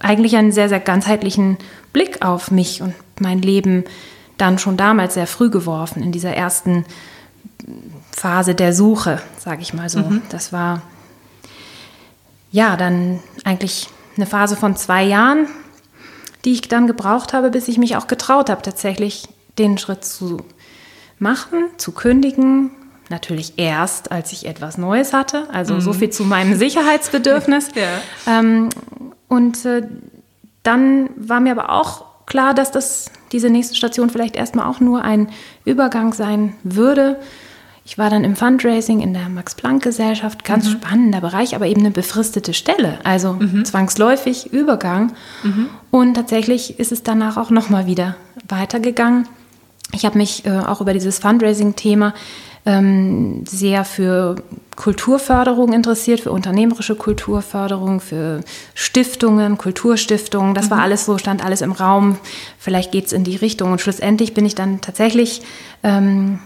eigentlich 0.00 0.36
einen 0.36 0.52
sehr, 0.52 0.68
sehr 0.68 0.80
ganzheitlichen 0.80 1.56
Blick 1.92 2.22
auf 2.22 2.50
mich 2.50 2.82
und 2.82 2.94
mein 3.20 3.40
Leben 3.40 3.84
dann 4.36 4.58
schon 4.58 4.76
damals 4.76 5.14
sehr 5.14 5.26
früh 5.26 5.48
geworfen, 5.48 6.02
in 6.02 6.12
dieser 6.12 6.34
ersten 6.34 6.84
Phase 8.10 8.54
der 8.54 8.72
Suche, 8.72 9.20
sage 9.38 9.62
ich 9.62 9.72
mal 9.72 9.88
so. 9.88 10.00
Mhm. 10.00 10.22
Das 10.28 10.52
war 10.52 10.82
ja, 12.50 12.76
dann 12.76 13.20
eigentlich 13.44 13.88
eine 14.16 14.26
Phase 14.26 14.56
von 14.56 14.76
zwei 14.76 15.04
Jahren, 15.04 15.46
die 16.44 16.52
ich 16.52 16.62
dann 16.62 16.86
gebraucht 16.86 17.32
habe, 17.32 17.50
bis 17.50 17.68
ich 17.68 17.78
mich 17.78 17.96
auch 17.96 18.06
getraut 18.06 18.50
habe, 18.50 18.62
tatsächlich 18.62 19.28
den 19.58 19.78
Schritt 19.78 20.04
zu 20.04 20.38
machen, 21.18 21.64
zu 21.76 21.92
kündigen. 21.92 22.70
Natürlich 23.10 23.54
erst, 23.56 24.12
als 24.12 24.32
ich 24.32 24.46
etwas 24.46 24.78
Neues 24.78 25.12
hatte. 25.12 25.48
Also 25.50 25.74
mhm. 25.74 25.80
so 25.80 25.92
viel 25.92 26.10
zu 26.10 26.24
meinem 26.24 26.56
Sicherheitsbedürfnis. 26.56 27.70
ja. 27.74 28.38
ähm, 28.38 28.68
und 29.28 29.64
äh, 29.64 29.86
dann 30.62 31.10
war 31.16 31.40
mir 31.40 31.52
aber 31.52 31.70
auch 31.70 32.04
klar, 32.26 32.54
dass 32.54 32.70
das 32.70 33.10
diese 33.32 33.50
nächste 33.50 33.74
Station 33.74 34.10
vielleicht 34.10 34.36
erstmal 34.36 34.66
auch 34.66 34.80
nur 34.80 35.02
ein 35.02 35.30
Übergang 35.64 36.12
sein 36.12 36.54
würde 36.62 37.18
ich 37.88 37.96
war 37.96 38.10
dann 38.10 38.22
im 38.22 38.36
Fundraising 38.36 39.00
in 39.00 39.14
der 39.14 39.30
Max-Planck-Gesellschaft, 39.30 40.44
ganz 40.44 40.66
mhm. 40.66 40.72
spannender 40.72 41.22
Bereich, 41.22 41.56
aber 41.56 41.66
eben 41.66 41.80
eine 41.80 41.90
befristete 41.90 42.52
Stelle, 42.52 42.98
also 43.02 43.32
mhm. 43.32 43.64
zwangsläufig 43.64 44.52
Übergang. 44.52 45.14
Mhm. 45.42 45.70
Und 45.90 46.12
tatsächlich 46.12 46.78
ist 46.78 46.92
es 46.92 47.02
danach 47.02 47.38
auch 47.38 47.48
nochmal 47.48 47.86
wieder 47.86 48.16
weitergegangen. 48.46 49.26
Ich 49.92 50.04
habe 50.04 50.18
mich 50.18 50.44
äh, 50.44 50.50
auch 50.50 50.82
über 50.82 50.92
dieses 50.92 51.18
Fundraising-Thema 51.18 52.12
ähm, 52.66 53.44
sehr 53.46 53.86
für 53.86 54.36
Kulturförderung 54.76 55.72
interessiert, 55.72 56.20
für 56.20 56.30
unternehmerische 56.30 56.94
Kulturförderung, 56.94 58.00
für 58.00 58.42
Stiftungen, 58.74 59.56
Kulturstiftungen. 59.56 60.54
Das 60.54 60.70
war 60.70 60.76
mhm. 60.76 60.82
alles 60.84 61.06
so, 61.06 61.16
stand 61.16 61.42
alles 61.42 61.62
im 61.62 61.72
Raum. 61.72 62.18
Vielleicht 62.58 62.92
geht 62.92 63.06
es 63.06 63.14
in 63.14 63.24
die 63.24 63.36
Richtung. 63.36 63.72
Und 63.72 63.80
schlussendlich 63.80 64.34
bin 64.34 64.44
ich 64.44 64.54
dann 64.54 64.82
tatsächlich 64.82 65.40
ähm, 65.82 66.40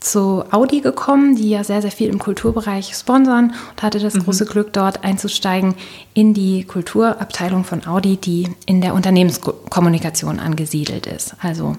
zu 0.00 0.44
Audi 0.52 0.80
gekommen, 0.80 1.34
die 1.34 1.50
ja 1.50 1.64
sehr, 1.64 1.82
sehr 1.82 1.90
viel 1.90 2.08
im 2.08 2.18
Kulturbereich 2.18 2.94
sponsern 2.94 3.52
und 3.70 3.82
hatte 3.82 3.98
das 3.98 4.14
mhm. 4.14 4.24
große 4.24 4.46
Glück, 4.46 4.72
dort 4.72 5.04
einzusteigen 5.04 5.74
in 6.14 6.34
die 6.34 6.64
Kulturabteilung 6.64 7.64
von 7.64 7.86
Audi, 7.86 8.16
die 8.16 8.48
in 8.66 8.80
der 8.80 8.94
Unternehmenskommunikation 8.94 10.38
angesiedelt 10.38 11.06
ist. 11.06 11.34
Also, 11.42 11.76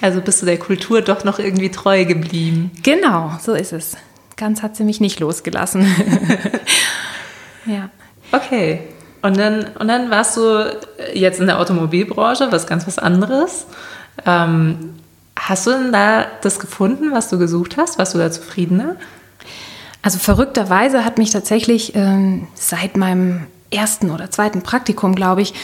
also 0.00 0.20
bist 0.20 0.42
du 0.42 0.46
der 0.46 0.58
Kultur 0.58 1.02
doch 1.02 1.24
noch 1.24 1.38
irgendwie 1.38 1.70
treu 1.70 2.04
geblieben. 2.04 2.70
Genau, 2.82 3.32
so 3.42 3.54
ist 3.54 3.72
es. 3.72 3.96
Ganz 4.36 4.62
hat 4.62 4.76
sie 4.76 4.84
mich 4.84 5.00
nicht 5.00 5.18
losgelassen. 5.18 5.84
ja. 7.66 7.90
Okay. 8.30 8.80
Und 9.20 9.36
dann, 9.36 9.66
und 9.78 9.88
dann 9.88 10.10
warst 10.10 10.36
du 10.36 10.76
jetzt 11.12 11.40
in 11.40 11.46
der 11.46 11.58
Automobilbranche, 11.58 12.52
was 12.52 12.68
ganz 12.68 12.86
was 12.86 12.98
anderes. 12.98 13.66
Ähm, 14.24 14.94
Hast 15.38 15.66
du 15.66 15.70
denn 15.70 15.92
da 15.92 16.26
das 16.42 16.58
gefunden, 16.58 17.12
was 17.12 17.28
du 17.28 17.38
gesucht 17.38 17.76
hast? 17.76 17.98
Warst 17.98 18.14
du 18.14 18.18
da 18.18 18.30
zufriedener? 18.30 18.96
Also 20.02 20.18
verrückterweise 20.18 21.04
hat 21.04 21.18
mich 21.18 21.30
tatsächlich 21.30 21.94
ähm, 21.94 22.48
seit 22.54 22.96
meinem 22.96 23.46
ersten 23.70 24.10
oder 24.10 24.30
zweiten 24.30 24.62
Praktikum, 24.62 25.14
glaube 25.14 25.42
ich, 25.42 25.54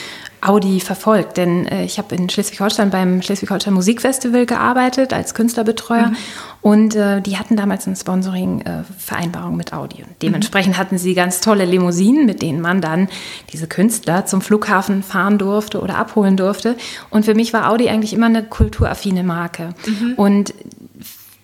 Audi 0.44 0.80
verfolgt. 0.80 1.38
Denn 1.38 1.66
äh, 1.66 1.84
ich 1.84 1.98
habe 1.98 2.14
in 2.14 2.28
Schleswig-Holstein 2.28 2.90
beim 2.90 3.22
Schleswig-Holstein 3.22 3.72
Musikfestival 3.72 4.44
gearbeitet 4.44 5.12
als 5.12 5.34
Künstlerbetreuer 5.34 6.08
mhm. 6.08 6.16
und 6.60 6.94
äh, 6.94 7.22
die 7.22 7.38
hatten 7.38 7.56
damals 7.56 7.86
eine 7.86 7.96
Sponsoring-Vereinbarung 7.96 9.54
äh, 9.54 9.56
mit 9.56 9.72
Audi. 9.72 10.02
Und 10.02 10.20
dementsprechend 10.20 10.74
mhm. 10.74 10.78
hatten 10.78 10.98
sie 10.98 11.14
ganz 11.14 11.40
tolle 11.40 11.64
Limousinen, 11.64 12.26
mit 12.26 12.42
denen 12.42 12.60
man 12.60 12.82
dann 12.82 13.08
diese 13.52 13.66
Künstler 13.66 14.26
zum 14.26 14.42
Flughafen 14.42 15.02
fahren 15.02 15.38
durfte 15.38 15.80
oder 15.80 15.96
abholen 15.96 16.36
durfte. 16.36 16.76
Und 17.08 17.24
für 17.24 17.34
mich 17.34 17.54
war 17.54 17.70
Audi 17.70 17.88
eigentlich 17.88 18.12
immer 18.12 18.26
eine 18.26 18.44
kulturaffine 18.44 19.22
Marke. 19.22 19.70
Mhm. 19.86 20.14
Und 20.16 20.54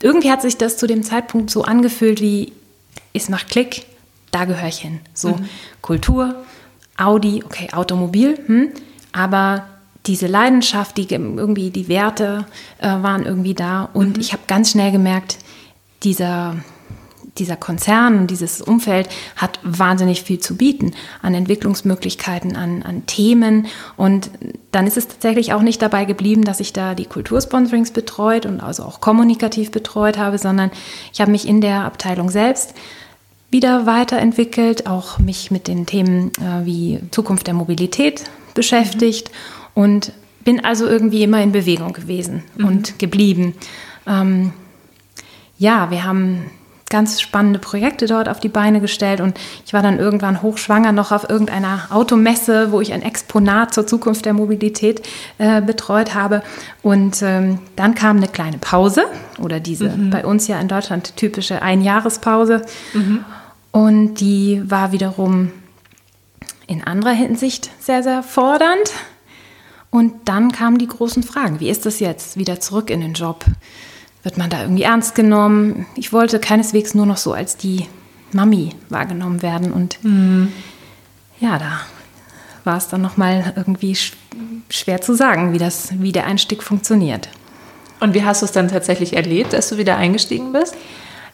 irgendwie 0.03 0.31
hat 0.31 0.43
sich 0.43 0.59
das 0.59 0.77
zu 0.77 0.87
dem 0.87 1.03
Zeitpunkt 1.03 1.51
so 1.51 1.63
angefühlt 1.63 2.21
wie, 2.21 2.53
es 3.15 3.29
macht 3.31 3.49
Klick, 3.49 3.87
da 4.31 4.45
gehöre 4.45 4.69
ich 4.69 4.79
hin. 4.79 5.01
So 5.15 5.31
mhm. 5.31 5.49
Kultur, 5.81 6.37
Audi, 7.01 7.43
okay, 7.45 7.69
Automobil, 7.73 8.39
hm, 8.47 8.69
aber 9.13 9.67
diese 10.07 10.27
Leidenschaft, 10.27 10.97
die 10.97 11.13
irgendwie 11.13 11.71
die 11.71 11.89
Werte 11.89 12.47
äh, 12.79 12.87
waren 12.89 13.25
irgendwie 13.27 13.55
da 13.55 13.89
und 13.93 14.17
mhm. 14.17 14.21
ich 14.21 14.33
habe 14.33 14.43
ganz 14.47 14.71
schnell 14.71 14.93
gemerkt, 14.93 15.39
dieser 16.03 16.57
dieser 17.39 17.57
Konzern, 17.57 18.27
dieses 18.27 18.61
Umfeld 18.61 19.09
hat 19.37 19.59
wahnsinnig 19.63 20.23
viel 20.23 20.39
zu 20.39 20.57
bieten 20.57 20.93
an 21.23 21.35
Entwicklungsmöglichkeiten, 21.35 22.57
an, 22.57 22.83
an 22.83 23.07
Themen. 23.07 23.67
Und 23.97 24.31
dann 24.73 24.87
ist 24.87 24.97
es 24.97 25.09
tatsächlich 25.09 25.53
auch 25.53 25.63
nicht 25.63 25.81
dabei 25.81 26.05
geblieben, 26.05 26.45
dass 26.45 26.61
ich 26.61 26.73
da 26.73 26.95
die 26.95 27.07
Kultursponsorings 27.07 27.93
betreut 27.93 28.47
und 28.47 28.61
also 28.61 28.83
auch 28.83 29.01
kommunikativ 29.01 29.71
betreut 29.71 30.19
habe, 30.19 30.39
sondern 30.39 30.71
ich 31.13 31.21
habe 31.21 31.31
mich 31.31 31.49
in 31.49 31.61
der 31.61 31.85
Abteilung 31.85 32.31
selbst 32.31 32.75
wieder 33.51 33.87
weiterentwickelt, 33.87 34.87
auch 34.87 35.19
mich 35.19 35.51
mit 35.51 35.69
den 35.69 35.87
Themen 35.87 36.31
äh, 36.39 36.65
wie 36.65 37.01
Zukunft 37.11 37.47
der 37.47 37.55
Mobilität 37.55 38.25
beschäftigt 38.55 39.31
mhm. 39.75 39.83
und 39.83 40.13
bin 40.45 40.65
also 40.65 40.87
irgendwie 40.87 41.23
immer 41.23 41.43
in 41.43 41.53
Bewegung 41.53 41.93
gewesen 41.93 42.43
mhm. 42.57 42.65
und 42.65 42.99
geblieben. 42.99 43.55
Ähm, 44.07 44.53
ja, 45.59 45.91
wir 45.91 46.05
haben 46.05 46.51
ganz 46.91 47.21
spannende 47.21 47.61
Projekte 47.61 48.07
dort 48.07 48.29
auf 48.29 48.41
die 48.41 48.49
Beine 48.49 48.81
gestellt 48.81 49.21
und 49.21 49.39
ich 49.65 49.73
war 49.73 49.81
dann 49.81 49.99
irgendwann 49.99 50.43
hochschwanger 50.43 50.93
noch 50.93 51.13
auf 51.13 51.31
irgendeiner 51.31 51.87
Automesse, 51.91 52.73
wo 52.73 52.81
ich 52.81 52.93
ein 52.93 53.03
Exponat 53.03 53.73
zur 53.73 53.87
Zukunft 53.87 54.25
der 54.27 54.33
Mobilität 54.33 55.07
äh, 55.39 55.63
betreut 55.63 56.15
habe 56.15 56.43
und 56.83 57.23
ähm, 57.23 57.61
dann 57.77 57.95
kam 57.95 58.17
eine 58.17 58.27
kleine 58.29 58.59
Pause 58.59 59.05
oder 59.39 59.61
diese 59.61 59.89
mhm. 59.89 60.11
bei 60.11 60.27
uns 60.27 60.49
ja 60.49 60.61
in 60.61 60.67
Deutschland 60.67 61.17
typische 61.17 61.63
Einjahrespause 61.63 62.63
mhm. 62.93 63.25
Und 63.73 64.15
die 64.15 64.63
war 64.65 64.93
wiederum 64.93 65.53
in 66.67 66.85
anderer 66.85 67.13
Hinsicht 67.13 67.71
sehr, 67.81 68.03
sehr 68.03 68.23
fordernd. 68.23 68.93
Und 69.91 70.29
dann 70.29 70.53
kamen 70.53 70.79
die 70.79 70.87
großen 70.87 71.23
Fragen. 71.23 71.59
Wie 71.59 71.69
ist 71.69 71.85
das 71.85 71.99
jetzt? 71.99 72.37
Wieder 72.37 72.61
zurück 72.61 72.91
in 72.91 73.01
den 73.01 73.15
Job? 73.15 73.45
Wird 74.23 74.39
man 74.39 74.51
da 74.51 74.63
irgendwie 74.63 74.85
ernst 74.85 75.15
genommen? 75.15 75.87
Ich 75.97 76.13
wollte 76.13 76.39
keineswegs 76.39 76.95
nur 76.95 77.07
noch 77.07 77.17
so 77.17 77.33
als 77.33 77.57
die 77.57 77.87
Mami 78.33 78.71
wahrgenommen 78.89 79.43
werden. 79.43 79.73
Und 79.73 80.03
mhm. 80.05 80.53
ja, 81.41 81.59
da 81.59 81.81
war 82.63 82.77
es 82.77 82.89
dann 82.89 83.03
nochmal 83.03 83.53
irgendwie 83.57 83.97
schwer 84.69 85.01
zu 85.01 85.15
sagen, 85.15 85.53
wie, 85.53 85.59
das, 85.59 85.89
wie 86.01 86.13
der 86.13 86.27
Einstieg 86.27 86.63
funktioniert. 86.63 87.29
Und 87.99 88.15
wie 88.15 88.25
hast 88.25 88.43
du 88.43 88.47
es 88.47 88.53
dann 88.53 88.69
tatsächlich 88.69 89.17
erlebt, 89.17 89.53
dass 89.53 89.71
du 89.71 89.77
wieder 89.77 89.97
eingestiegen 89.97 90.53
bist? 90.53 90.77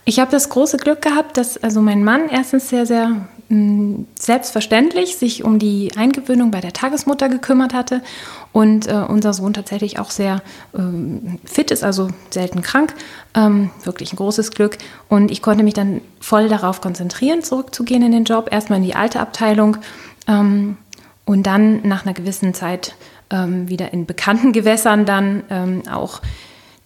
Ich 0.08 0.20
habe 0.20 0.30
das 0.30 0.48
große 0.50 0.76
Glück 0.76 1.02
gehabt, 1.02 1.36
dass 1.36 1.58
also 1.58 1.82
mein 1.82 2.04
Mann 2.04 2.28
erstens 2.28 2.68
sehr, 2.68 2.86
sehr 2.86 3.26
selbstverständlich 4.18 5.16
sich 5.16 5.42
um 5.42 5.58
die 5.58 5.90
Eingewöhnung 5.96 6.52
bei 6.52 6.60
der 6.60 6.72
Tagesmutter 6.72 7.28
gekümmert 7.28 7.74
hatte 7.74 8.02
und 8.52 8.86
äh, 8.86 8.94
unser 8.94 9.32
Sohn 9.32 9.52
tatsächlich 9.52 9.98
auch 9.98 10.10
sehr 10.10 10.42
ähm, 10.76 11.38
fit 11.44 11.72
ist, 11.72 11.82
also 11.82 12.08
selten 12.30 12.62
krank, 12.62 12.94
ähm, 13.34 13.70
wirklich 13.82 14.12
ein 14.12 14.16
großes 14.16 14.52
Glück. 14.52 14.78
Und 15.08 15.30
ich 15.30 15.42
konnte 15.42 15.64
mich 15.64 15.74
dann 15.74 16.00
voll 16.20 16.48
darauf 16.48 16.80
konzentrieren, 16.80 17.42
zurückzugehen 17.42 18.02
in 18.02 18.12
den 18.12 18.24
Job, 18.24 18.48
erstmal 18.50 18.78
in 18.78 18.84
die 18.84 18.94
alte 18.94 19.18
Abteilung 19.20 19.76
ähm, 20.28 20.76
und 21.24 21.46
dann 21.46 21.86
nach 21.86 22.04
einer 22.04 22.14
gewissen 22.14 22.54
Zeit 22.54 22.94
ähm, 23.30 23.68
wieder 23.68 23.92
in 23.92 24.06
bekannten 24.06 24.52
Gewässern 24.52 25.04
dann 25.04 25.42
ähm, 25.50 25.82
auch 25.88 26.20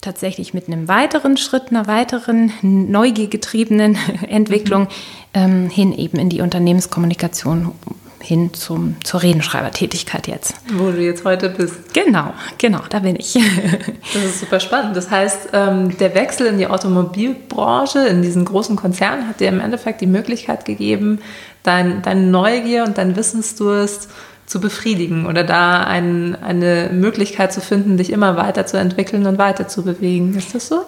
tatsächlich 0.01 0.53
mit 0.53 0.67
einem 0.67 0.87
weiteren 0.87 1.37
Schritt, 1.37 1.69
einer 1.69 1.87
weiteren 1.87 2.51
neugiergetriebenen 2.61 3.97
Entwicklung 4.27 4.87
ähm, 5.33 5.69
hin 5.69 5.93
eben 5.93 6.17
in 6.17 6.29
die 6.29 6.41
Unternehmenskommunikation 6.41 7.71
hin 8.19 8.53
zum, 8.53 8.95
zur 9.03 9.23
Redenschreibertätigkeit 9.23 10.27
jetzt. 10.27 10.53
Wo 10.73 10.91
du 10.91 11.01
jetzt 11.01 11.25
heute 11.25 11.49
bist. 11.49 11.93
Genau, 11.93 12.33
genau, 12.57 12.81
da 12.89 12.99
bin 12.99 13.15
ich. 13.15 13.33
das 14.13 14.23
ist 14.23 14.39
super 14.41 14.59
spannend. 14.59 14.95
Das 14.95 15.09
heißt, 15.09 15.49
ähm, 15.53 15.97
der 15.97 16.13
Wechsel 16.13 16.47
in 16.47 16.57
die 16.57 16.67
Automobilbranche, 16.67 17.99
in 18.07 18.21
diesen 18.21 18.45
großen 18.45 18.75
Konzern, 18.75 19.27
hat 19.27 19.39
dir 19.39 19.49
im 19.49 19.59
Endeffekt 19.59 20.01
die 20.01 20.07
Möglichkeit 20.07 20.65
gegeben, 20.65 21.19
dein, 21.63 22.01
deine 22.01 22.21
Neugier 22.21 22.83
und 22.83 22.97
dein 22.97 23.15
Wissensdurst 23.15 24.09
zu 24.51 24.59
befriedigen 24.59 25.27
oder 25.27 25.45
da 25.45 25.81
ein, 25.85 26.35
eine 26.35 26.89
Möglichkeit 26.91 27.53
zu 27.53 27.61
finden, 27.61 27.95
dich 27.95 28.11
immer 28.11 28.35
weiterzuentwickeln 28.35 29.25
und 29.25 29.37
weiterzubewegen. 29.37 30.35
Ist 30.35 30.53
das 30.53 30.67
so? 30.67 30.87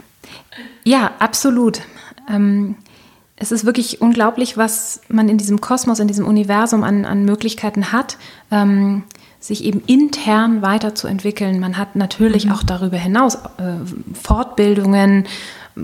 Ja, 0.84 1.12
absolut. 1.20 1.80
Ähm, 2.30 2.76
es 3.38 3.54
ist 3.54 3.64
wirklich 3.66 4.02
unglaublich, 4.02 4.58
was 4.58 5.00
man 5.08 5.30
in 5.30 5.38
diesem 5.38 5.62
Kosmos, 5.62 6.00
in 6.00 6.10
diesem 6.10 6.28
Universum 6.28 6.84
an, 6.84 7.06
an 7.06 7.24
Möglichkeiten 7.24 7.94
hat, 7.94 8.18
ähm, 8.52 9.04
sich 9.40 9.64
eben 9.64 9.82
intern 9.88 10.62
weiterzuentwickeln. 10.62 11.62
Man 11.62 11.78
hat 11.78 11.96
natürlich 11.96 12.48
mhm. 12.48 12.52
auch 12.52 12.64
darüber 12.64 12.98
hinaus 12.98 13.36
äh, 13.36 13.76
Fortbildungen, 14.22 15.26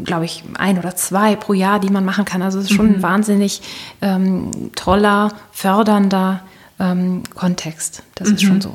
glaube 0.03 0.25
ich, 0.25 0.43
ein 0.57 0.77
oder 0.77 0.97
zwei 0.97 1.37
pro 1.37 1.53
Jahr, 1.53 1.79
die 1.79 1.89
man 1.89 2.03
machen 2.03 2.25
kann. 2.25 2.41
Also 2.41 2.59
es 2.59 2.65
ist 2.65 2.73
schon 2.73 2.89
mhm. 2.89 2.95
ein 2.95 3.03
wahnsinnig 3.03 3.61
ähm, 4.01 4.51
toller, 4.75 5.31
fördernder 5.53 6.41
ähm, 6.79 7.23
Kontext. 7.35 8.03
Das 8.15 8.29
mhm. 8.29 8.35
ist 8.35 8.41
schon 8.43 8.61
so. 8.61 8.73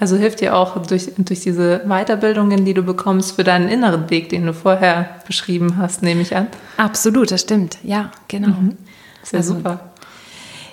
Also 0.00 0.16
hilft 0.16 0.40
dir 0.40 0.56
auch 0.56 0.78
durch, 0.86 1.10
durch 1.18 1.40
diese 1.40 1.82
Weiterbildungen, 1.86 2.64
die 2.64 2.72
du 2.72 2.82
bekommst, 2.82 3.36
für 3.36 3.44
deinen 3.44 3.68
inneren 3.68 4.08
Weg, 4.08 4.30
den 4.30 4.46
du 4.46 4.54
vorher 4.54 5.20
beschrieben 5.26 5.76
hast, 5.76 6.02
nehme 6.02 6.22
ich 6.22 6.34
an. 6.34 6.46
Absolut, 6.78 7.30
das 7.30 7.42
stimmt. 7.42 7.76
Ja, 7.82 8.10
genau. 8.26 8.48
Mhm. 8.48 8.78
Sehr 9.22 9.40
also, 9.40 9.56
super. 9.56 9.90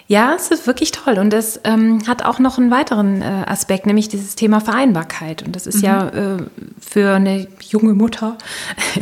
Ja, 0.08 0.34
es 0.34 0.50
ist 0.50 0.66
wirklich 0.66 0.92
toll. 0.94 1.20
Und 1.20 1.34
es 1.34 1.60
ähm, 1.66 2.08
hat 2.08 2.24
auch 2.24 2.39
noch 2.39 2.58
einen 2.58 2.72
weiteren 2.72 3.22
äh, 3.22 3.44
Aspekt, 3.46 3.86
nämlich 3.86 4.08
dieses 4.08 4.36
Thema 4.36 4.62
Vereinbarkeit. 4.62 5.44
Und 5.44 5.58
das 5.58 5.68
ist 5.68 5.80
mhm. 5.80 5.84
ja 5.84 6.08
äh, 6.08 6.38
für 6.80 7.16
eine 7.16 7.48
junge 7.60 7.94
Mutter 7.94 8.38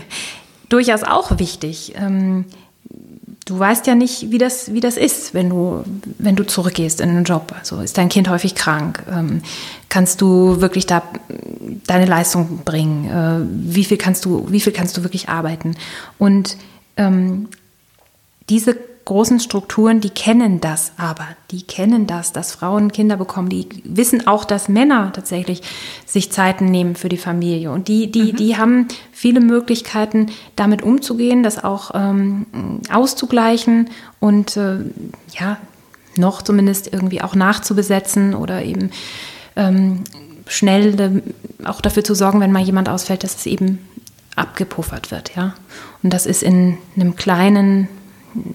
durchaus 0.70 1.04
auch 1.04 1.38
wichtig. 1.38 1.94
Ähm, 1.96 2.46
du 3.46 3.60
weißt 3.60 3.86
ja 3.86 3.94
nicht, 3.94 4.32
wie 4.32 4.40
das, 4.40 4.74
wie 4.74 4.80
das 4.80 4.98
ist, 4.98 5.36
wenn 5.36 5.50
du, 5.50 5.84
wenn 6.18 6.36
du 6.36 6.46
zurückgehst 6.46 7.00
in 7.00 7.14
den 7.14 7.24
Job. 7.24 7.54
Also 7.58 7.80
ist 7.80 7.98
dein 7.98 8.10
Kind 8.10 8.28
häufig 8.28 8.56
krank? 8.56 9.04
Ähm, 9.10 9.44
kannst 9.88 10.22
du 10.22 10.62
wirklich 10.62 10.88
da 10.88 11.04
deine 11.86 12.06
Leistung 12.06 12.60
bringen? 12.66 13.06
Äh, 13.06 13.74
wie 13.74 13.86
viel 13.86 13.98
kannst 13.98 14.26
du, 14.26 14.48
wie 14.50 14.60
viel 14.60 14.74
kannst 14.74 14.98
du 14.98 15.04
wirklich 15.04 15.30
arbeiten? 15.30 15.76
Und 16.18 16.58
ähm, 16.98 17.50
diese 18.50 18.78
großen 19.06 19.40
Strukturen, 19.40 20.02
die 20.02 20.10
kennen 20.10 20.60
das 20.60 20.92
aber. 20.98 21.28
Die 21.52 21.62
kennen 21.62 22.08
das, 22.08 22.34
dass 22.34 22.54
Frauen 22.54 22.92
Kinder 22.92 23.18
bekommen. 23.18 23.50
Die 23.50 23.68
wissen 23.84 24.26
auch, 24.26 24.46
dass 24.46 24.68
Männer 24.68 25.14
tatsächlich 25.14 25.62
sich 26.08 26.32
Zeiten 26.32 26.66
nehmen 26.66 26.96
für 26.96 27.08
die 27.08 27.18
Familie. 27.18 27.72
Und 27.72 27.88
die, 27.88 28.12
die, 28.12 28.34
mhm. 28.34 28.36
die 28.36 28.58
haben 28.58 28.88
viele 29.12 29.42
Möglichkeiten, 29.42 30.32
damit 30.56 30.82
umzugehen, 30.82 31.44
das 31.44 31.64
auch 31.64 31.92
ähm, 31.94 32.48
auszugleichen 32.92 33.92
und 34.20 34.58
äh, 34.58 34.78
ja, 35.40 35.58
noch 36.18 36.42
zumindest 36.42 36.92
irgendwie 36.92 37.22
auch 37.22 37.36
nachzubesetzen 37.36 38.34
oder 38.34 38.64
eben 38.64 38.90
ähm, 39.56 40.04
schnell 40.48 40.94
de, 40.94 41.22
auch 41.64 41.82
dafür 41.82 42.04
zu 42.04 42.16
sorgen, 42.16 42.40
wenn 42.40 42.52
mal 42.52 42.64
jemand 42.64 42.90
ausfällt, 42.90 43.24
dass 43.24 43.36
es 43.36 43.46
eben 43.46 43.80
abgepuffert 44.36 45.12
wird, 45.12 45.36
ja. 45.36 45.54
Und 46.04 46.14
das 46.14 46.26
ist 46.26 46.44
in 46.44 46.78
einem 46.96 47.16
kleinen 47.16 47.88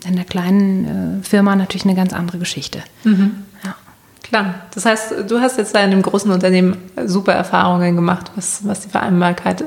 in 0.07 0.17
der 0.17 0.25
kleinen 0.25 1.21
äh, 1.21 1.25
Firma 1.25 1.57
natürlich 1.57 1.85
eine 1.85 1.95
ganz 1.95 2.13
andere 2.13 2.39
Geschichte. 2.39 2.83
Mhm. 3.05 3.45
Ja. 3.65 3.75
Klar. 4.23 4.55
Das 4.75 4.87
heißt, 4.87 5.15
du 5.29 5.41
hast 5.41 5.59
jetzt 5.59 5.75
da 5.75 5.81
in 5.81 5.91
einem 5.91 6.03
großen 6.03 6.31
Unternehmen 6.31 6.77
super 7.07 7.33
Erfahrungen 7.33 7.97
gemacht, 7.97 8.31
was, 8.37 8.67
was 8.67 8.81
die 8.81 8.89
Vereinbarkeit 8.89 9.65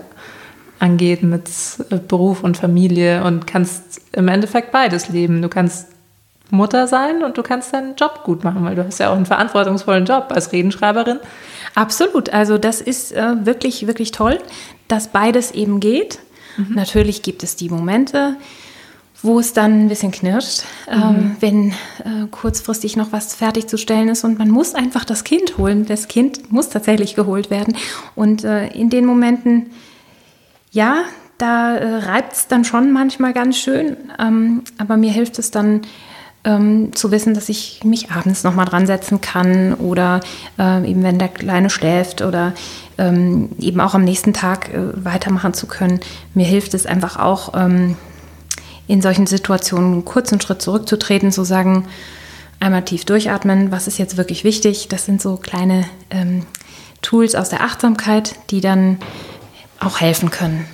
angeht 0.80 1.24
mit 1.24 1.50
äh, 1.90 1.98
Beruf 1.98 2.44
und 2.44 2.58
Familie 2.58 3.24
und 3.24 3.48
kannst 3.48 4.02
im 4.12 4.28
Endeffekt 4.28 4.72
beides 4.72 5.10
leben. 5.10 5.42
Du 5.42 5.50
kannst 5.50 5.88
Mutter 6.50 6.88
sein 6.88 7.24
und 7.24 7.38
du 7.38 7.44
kannst 7.44 7.74
deinen 7.74 7.96
Job 7.96 8.22
gut 8.24 8.44
machen, 8.44 8.64
weil 8.64 8.76
du 8.76 8.86
hast 8.86 9.00
ja 9.00 9.10
auch 9.10 9.16
einen 9.16 9.26
verantwortungsvollen 9.26 10.06
Job 10.06 10.28
als 10.30 10.52
Redenschreiberin. 10.52 11.20
Absolut. 11.74 12.32
Also 12.32 12.58
das 12.58 12.80
ist 12.82 13.12
äh, 13.12 13.46
wirklich, 13.46 13.88
wirklich 13.88 14.12
toll, 14.12 14.38
dass 14.88 15.08
beides 15.08 15.52
eben 15.52 15.80
geht. 15.80 16.20
Mhm. 16.58 16.76
Natürlich 16.76 17.24
gibt 17.24 17.44
es 17.44 17.56
die 17.56 17.70
Momente, 17.70 18.36
wo 19.24 19.40
es 19.40 19.54
dann 19.54 19.86
ein 19.86 19.88
bisschen 19.88 20.12
knirscht, 20.12 20.64
ähm, 20.88 21.00
mhm. 21.00 21.04
ähm, 21.04 21.36
wenn 21.40 21.70
äh, 21.72 22.28
kurzfristig 22.30 22.98
noch 22.98 23.12
was 23.12 23.34
fertigzustellen 23.34 24.10
ist 24.10 24.24
und 24.24 24.38
man 24.38 24.52
muss 24.52 24.76
einfach 24.76 25.06
das 25.06 25.24
Kind 25.24 25.58
holen. 25.58 25.86
Das 25.86 26.08
Kind 26.10 26.52
muss 26.52 26.70
tatsächlich 26.70 27.16
geholt 27.16 27.50
werden. 27.50 27.76
Und 28.16 28.44
äh, 28.44 28.68
in 28.68 28.90
den 28.90 29.06
Momenten, 29.06 29.72
ja, 30.72 31.04
da 31.38 31.76
äh, 31.76 31.96
reibt 32.06 32.34
es 32.34 32.48
dann 32.48 32.66
schon 32.66 32.92
manchmal 32.92 33.34
ganz 33.34 33.58
schön, 33.58 33.98
ähm, 34.20 34.64
aber 34.78 34.98
mir 34.98 35.12
hilft 35.12 35.40
es 35.40 35.52
dann 35.52 35.82
ähm, 36.44 36.94
zu 36.94 37.12
wissen, 37.12 37.34
dass 37.34 37.48
ich 37.48 37.82
mich 37.86 38.12
abends 38.12 38.44
nochmal 38.44 38.66
dran 38.66 38.86
setzen 38.86 39.22
kann 39.22 39.74
oder 39.76 40.20
äh, 40.60 40.90
eben 40.90 41.02
wenn 41.02 41.18
der 41.18 41.30
Kleine 41.30 41.70
schläft 41.70 42.22
oder 42.22 42.54
ähm, 42.98 43.50
eben 43.60 43.80
auch 43.80 43.94
am 43.94 44.04
nächsten 44.04 44.34
Tag 44.34 44.74
äh, 44.74 45.06
weitermachen 45.06 45.54
zu 45.54 45.68
können. 45.68 46.02
Mir 46.34 46.46
hilft 46.46 46.74
es 46.74 46.86
einfach 46.86 47.18
auch, 47.18 47.54
ähm, 47.56 47.96
in 48.88 49.02
solchen 49.02 49.28
Situationen 49.28 49.94
einen 49.94 50.06
kurzen 50.06 50.42
Schritt 50.42 50.62
zurückzutreten, 50.62 51.32
zu 51.32 51.44
sagen, 51.44 51.88
einmal 52.60 52.84
tief 52.84 53.06
durchatmen, 53.06 53.72
was 53.72 53.88
ist 53.88 53.98
jetzt 53.98 54.18
wirklich 54.18 54.44
wichtig. 54.44 54.88
Das 54.88 55.06
sind 55.06 55.22
so 55.22 55.38
kleine 55.38 55.86
ähm, 56.10 56.46
Tools 57.02 57.36
aus 57.36 57.50
der 57.50 57.62
Achtsamkeit, 57.62 58.36
die 58.50 58.62
dann 58.62 58.98
auch 59.80 60.00
helfen 60.00 60.32
können. 60.32 60.66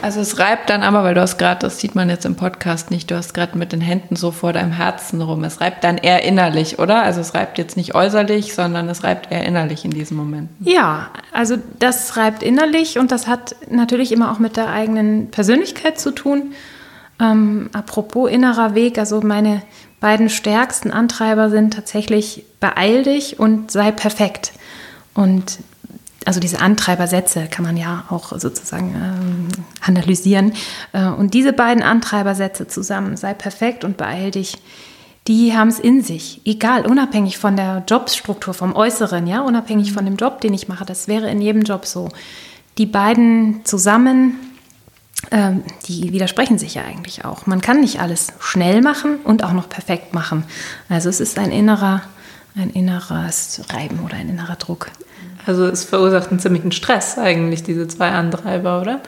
Also 0.00 0.20
es 0.20 0.38
reibt 0.38 0.70
dann 0.70 0.82
aber, 0.82 1.02
weil 1.02 1.14
du 1.14 1.20
hast 1.20 1.38
gerade, 1.38 1.60
das 1.60 1.80
sieht 1.80 1.96
man 1.96 2.08
jetzt 2.08 2.24
im 2.24 2.36
Podcast 2.36 2.92
nicht, 2.92 3.10
du 3.10 3.16
hast 3.16 3.34
gerade 3.34 3.58
mit 3.58 3.72
den 3.72 3.80
Händen 3.80 4.14
so 4.14 4.30
vor 4.30 4.52
deinem 4.52 4.70
Herzen 4.70 5.20
rum. 5.20 5.42
Es 5.42 5.60
reibt 5.60 5.82
dann 5.82 5.98
eher 5.98 6.22
innerlich, 6.22 6.78
oder? 6.78 7.02
Also 7.02 7.20
es 7.20 7.34
reibt 7.34 7.58
jetzt 7.58 7.76
nicht 7.76 7.96
äußerlich, 7.96 8.54
sondern 8.54 8.88
es 8.88 9.02
reibt 9.02 9.32
eher 9.32 9.44
innerlich 9.44 9.84
in 9.84 9.90
diesem 9.90 10.16
Moment. 10.16 10.50
Ja, 10.60 11.10
also 11.32 11.56
das 11.80 12.16
reibt 12.16 12.44
innerlich 12.44 12.98
und 12.98 13.10
das 13.10 13.26
hat 13.26 13.56
natürlich 13.68 14.12
immer 14.12 14.30
auch 14.30 14.38
mit 14.38 14.56
der 14.56 14.68
eigenen 14.68 15.30
Persönlichkeit 15.30 15.98
zu 15.98 16.12
tun. 16.12 16.52
Ähm, 17.20 17.70
apropos 17.72 18.30
innerer 18.30 18.74
Weg, 18.74 18.98
also 18.98 19.20
meine 19.20 19.62
beiden 20.00 20.30
stärksten 20.30 20.90
Antreiber 20.90 21.50
sind 21.50 21.74
tatsächlich 21.74 22.44
beeil 22.60 23.02
dich 23.02 23.40
und 23.40 23.70
sei 23.70 23.90
perfekt. 23.90 24.52
Und 25.14 25.58
also 26.24 26.40
diese 26.40 26.60
Antreibersätze 26.60 27.46
kann 27.46 27.64
man 27.64 27.76
ja 27.76 28.04
auch 28.10 28.38
sozusagen 28.38 28.94
ähm, 28.94 29.48
analysieren. 29.80 30.52
Äh, 30.92 31.06
und 31.06 31.34
diese 31.34 31.52
beiden 31.52 31.82
Antreibersätze 31.82 32.68
zusammen, 32.68 33.16
sei 33.16 33.34
perfekt 33.34 33.84
und 33.84 33.96
beeil 33.96 34.30
dich, 34.30 34.58
die 35.26 35.56
haben 35.56 35.68
es 35.68 35.78
in 35.78 36.02
sich. 36.02 36.40
Egal, 36.44 36.86
unabhängig 36.86 37.38
von 37.38 37.56
der 37.56 37.82
Jobstruktur, 37.86 38.54
vom 38.54 38.74
Äußeren, 38.74 39.26
ja, 39.26 39.40
unabhängig 39.40 39.92
von 39.92 40.04
dem 40.04 40.16
Job, 40.16 40.40
den 40.40 40.54
ich 40.54 40.68
mache. 40.68 40.84
Das 40.84 41.08
wäre 41.08 41.30
in 41.30 41.40
jedem 41.40 41.62
Job 41.62 41.84
so. 41.84 42.08
Die 42.78 42.86
beiden 42.86 43.64
zusammen 43.64 44.38
ähm, 45.30 45.62
die 45.86 46.12
widersprechen 46.12 46.58
sich 46.58 46.74
ja 46.74 46.82
eigentlich 46.82 47.24
auch. 47.24 47.46
Man 47.46 47.60
kann 47.60 47.80
nicht 47.80 48.00
alles 48.00 48.28
schnell 48.40 48.80
machen 48.80 49.16
und 49.24 49.44
auch 49.44 49.52
noch 49.52 49.68
perfekt 49.68 50.14
machen. 50.14 50.44
Also 50.88 51.08
es 51.08 51.20
ist 51.20 51.38
ein 51.38 51.50
innerer, 51.50 52.02
ein 52.56 52.70
inneres 52.70 53.62
Reiben 53.70 54.00
oder 54.04 54.14
ein 54.14 54.28
innerer 54.28 54.56
Druck. 54.56 54.90
Also 55.46 55.66
es 55.66 55.84
verursacht 55.84 56.30
einen 56.30 56.40
ziemlichen 56.40 56.72
Stress 56.72 57.18
eigentlich, 57.18 57.62
diese 57.62 57.88
zwei 57.88 58.10
Antreiber, 58.10 58.80
oder? 58.80 59.00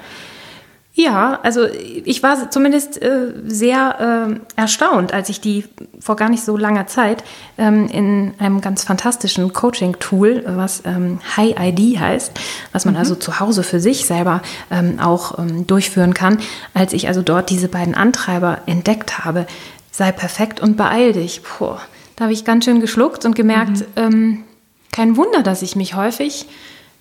Ja, 1.03 1.41
also 1.43 1.67
ich 1.67 2.23
war 2.23 2.51
zumindest 2.51 3.01
äh, 3.01 3.33
sehr 3.47 4.29
äh, 4.29 4.61
erstaunt, 4.61 5.15
als 5.15 5.31
ich 5.31 5.41
die 5.41 5.65
vor 5.99 6.17
gar 6.17 6.29
nicht 6.29 6.45
so 6.45 6.59
langer 6.59 6.87
Zeit 6.87 7.25
ähm, 7.57 7.89
in 7.89 8.35
einem 8.39 8.61
ganz 8.61 8.85
fantastischen 8.85 9.53
Coaching-Tool, 9.53 10.45
was 10.47 10.83
ähm, 10.85 11.21
High 11.37 11.55
ID 11.59 11.99
heißt, 11.99 12.39
was 12.73 12.85
man 12.85 12.95
mhm. 12.95 13.01
also 13.01 13.15
zu 13.15 13.41
Hause 13.41 13.63
für 13.63 13.81
sich 13.81 14.05
selber 14.05 14.43
ähm, 14.71 15.01
auch 15.01 15.39
ähm, 15.39 15.67
durchführen 15.67 16.13
kann, 16.13 16.39
als 16.75 16.93
ich 16.93 17.09
also 17.09 17.23
dort 17.23 17.49
diese 17.49 17.69
beiden 17.69 17.95
Antreiber 17.95 18.59
entdeckt 18.67 19.25
habe, 19.25 19.47
sei 19.91 20.13
perfekt 20.13 20.61
und 20.61 20.77
beeil 20.77 21.15
dich. 21.15 21.43
Puh, 21.43 21.77
da 22.17 22.25
habe 22.25 22.35
ich 22.35 22.45
ganz 22.45 22.67
schön 22.67 22.81
geschluckt 22.81 23.25
und 23.25 23.35
gemerkt, 23.35 23.85
mhm. 23.97 24.45
Kein 24.93 25.17
Wunder, 25.17 25.43
dass 25.43 25.63
ich 25.63 25.77
mich 25.77 25.95
häufig 25.95 26.47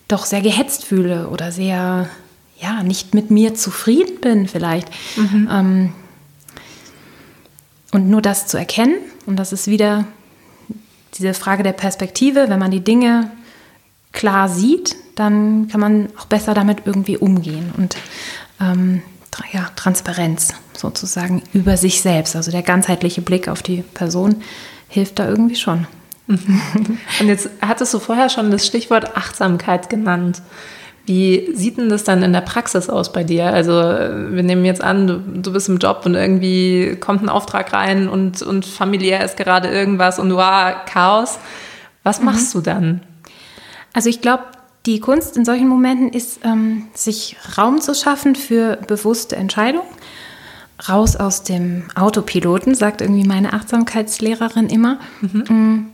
doch 0.07 0.25
sehr 0.25 0.41
gehetzt 0.41 0.85
fühle 0.85 1.29
oder 1.29 1.51
sehr 1.51 2.07
ja, 2.61 2.83
nicht 2.83 3.13
mit 3.13 3.31
mir 3.31 3.55
zufrieden 3.55 4.19
bin 4.21 4.47
vielleicht. 4.47 4.89
Mhm. 5.15 5.49
Ähm, 5.51 5.93
und 7.91 8.09
nur 8.09 8.21
das 8.21 8.47
zu 8.47 8.57
erkennen, 8.57 8.95
und 9.25 9.37
das 9.37 9.53
ist 9.53 9.67
wieder 9.67 10.05
diese 11.15 11.33
Frage 11.33 11.63
der 11.63 11.73
Perspektive, 11.73 12.49
wenn 12.49 12.59
man 12.59 12.71
die 12.71 12.83
Dinge 12.83 13.31
klar 14.11 14.49
sieht, 14.49 14.95
dann 15.15 15.67
kann 15.67 15.79
man 15.79 16.09
auch 16.17 16.25
besser 16.25 16.53
damit 16.53 16.83
irgendwie 16.85 17.17
umgehen. 17.17 17.71
Und 17.77 17.95
ähm, 18.61 19.01
ja, 19.51 19.69
Transparenz 19.75 20.53
sozusagen 20.75 21.43
über 21.53 21.77
sich 21.77 22.01
selbst, 22.01 22.35
also 22.35 22.51
der 22.51 22.61
ganzheitliche 22.61 23.21
Blick 23.21 23.47
auf 23.47 23.61
die 23.61 23.83
Person 23.93 24.41
hilft 24.87 25.19
da 25.19 25.27
irgendwie 25.27 25.55
schon. 25.55 25.87
Und 26.27 27.27
jetzt 27.27 27.49
hattest 27.61 27.93
du 27.93 27.99
vorher 27.99 28.29
schon 28.29 28.51
das 28.51 28.65
Stichwort 28.65 29.17
Achtsamkeit 29.17 29.89
genannt. 29.89 30.41
Wie 31.05 31.49
sieht 31.55 31.77
denn 31.77 31.89
das 31.89 32.03
dann 32.03 32.21
in 32.21 32.33
der 32.33 32.41
Praxis 32.41 32.89
aus 32.89 33.11
bei 33.11 33.23
dir? 33.23 33.47
Also 33.47 33.71
wir 33.73 34.43
nehmen 34.43 34.63
jetzt 34.63 34.83
an, 34.83 35.07
du, 35.07 35.19
du 35.19 35.53
bist 35.53 35.67
im 35.67 35.79
Job 35.79 36.03
und 36.05 36.13
irgendwie 36.13 36.97
kommt 36.99 37.23
ein 37.23 37.29
Auftrag 37.29 37.73
rein 37.73 38.07
und, 38.07 38.41
und 38.41 38.65
familiär 38.65 39.25
ist 39.25 39.35
gerade 39.35 39.69
irgendwas 39.69 40.19
und 40.19 40.33
wow, 40.33 40.73
Chaos. 40.85 41.39
Was 42.03 42.19
mhm. 42.19 42.25
machst 42.25 42.53
du 42.53 42.61
dann? 42.61 43.01
Also 43.93 44.09
ich 44.09 44.21
glaube, 44.21 44.43
die 44.85 44.99
Kunst 44.99 45.35
in 45.35 45.45
solchen 45.45 45.67
Momenten 45.67 46.09
ist, 46.09 46.41
ähm, 46.43 46.87
sich 46.93 47.37
Raum 47.57 47.81
zu 47.81 47.93
schaffen 47.93 48.35
für 48.35 48.77
bewusste 48.87 49.35
Entscheidungen. 49.35 49.87
Raus 50.87 51.17
aus 51.17 51.43
dem 51.43 51.83
Autopiloten, 51.95 52.73
sagt 52.73 53.01
irgendwie 53.01 53.27
meine 53.27 53.51
Achtsamkeitslehrerin 53.51 54.67
immer, 54.67 54.99
mhm. 55.19 55.43
Mm, 55.49 55.87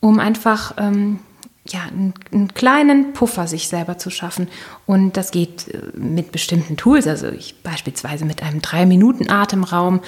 um 0.00 0.18
einfach 0.18 0.74
ähm, 0.78 1.18
ja, 1.68 1.82
einen, 1.82 2.12
einen, 2.32 2.54
kleinen 2.54 3.12
Puffer 3.12 3.46
sich 3.46 3.68
selber 3.68 3.96
zu 3.96 4.10
schaffen. 4.10 4.48
Und 4.86 5.16
das 5.16 5.30
geht 5.30 5.68
äh, 5.68 5.78
mit 5.96 6.32
bestimmten 6.32 6.76
Tools, 6.76 7.06
also 7.06 7.28
ich 7.28 7.54
beispielsweise 7.62 8.24
mit 8.24 8.42
einem 8.42 8.60
drei 8.60 8.84
Minuten 8.84 9.30
Atemraum 9.30 10.00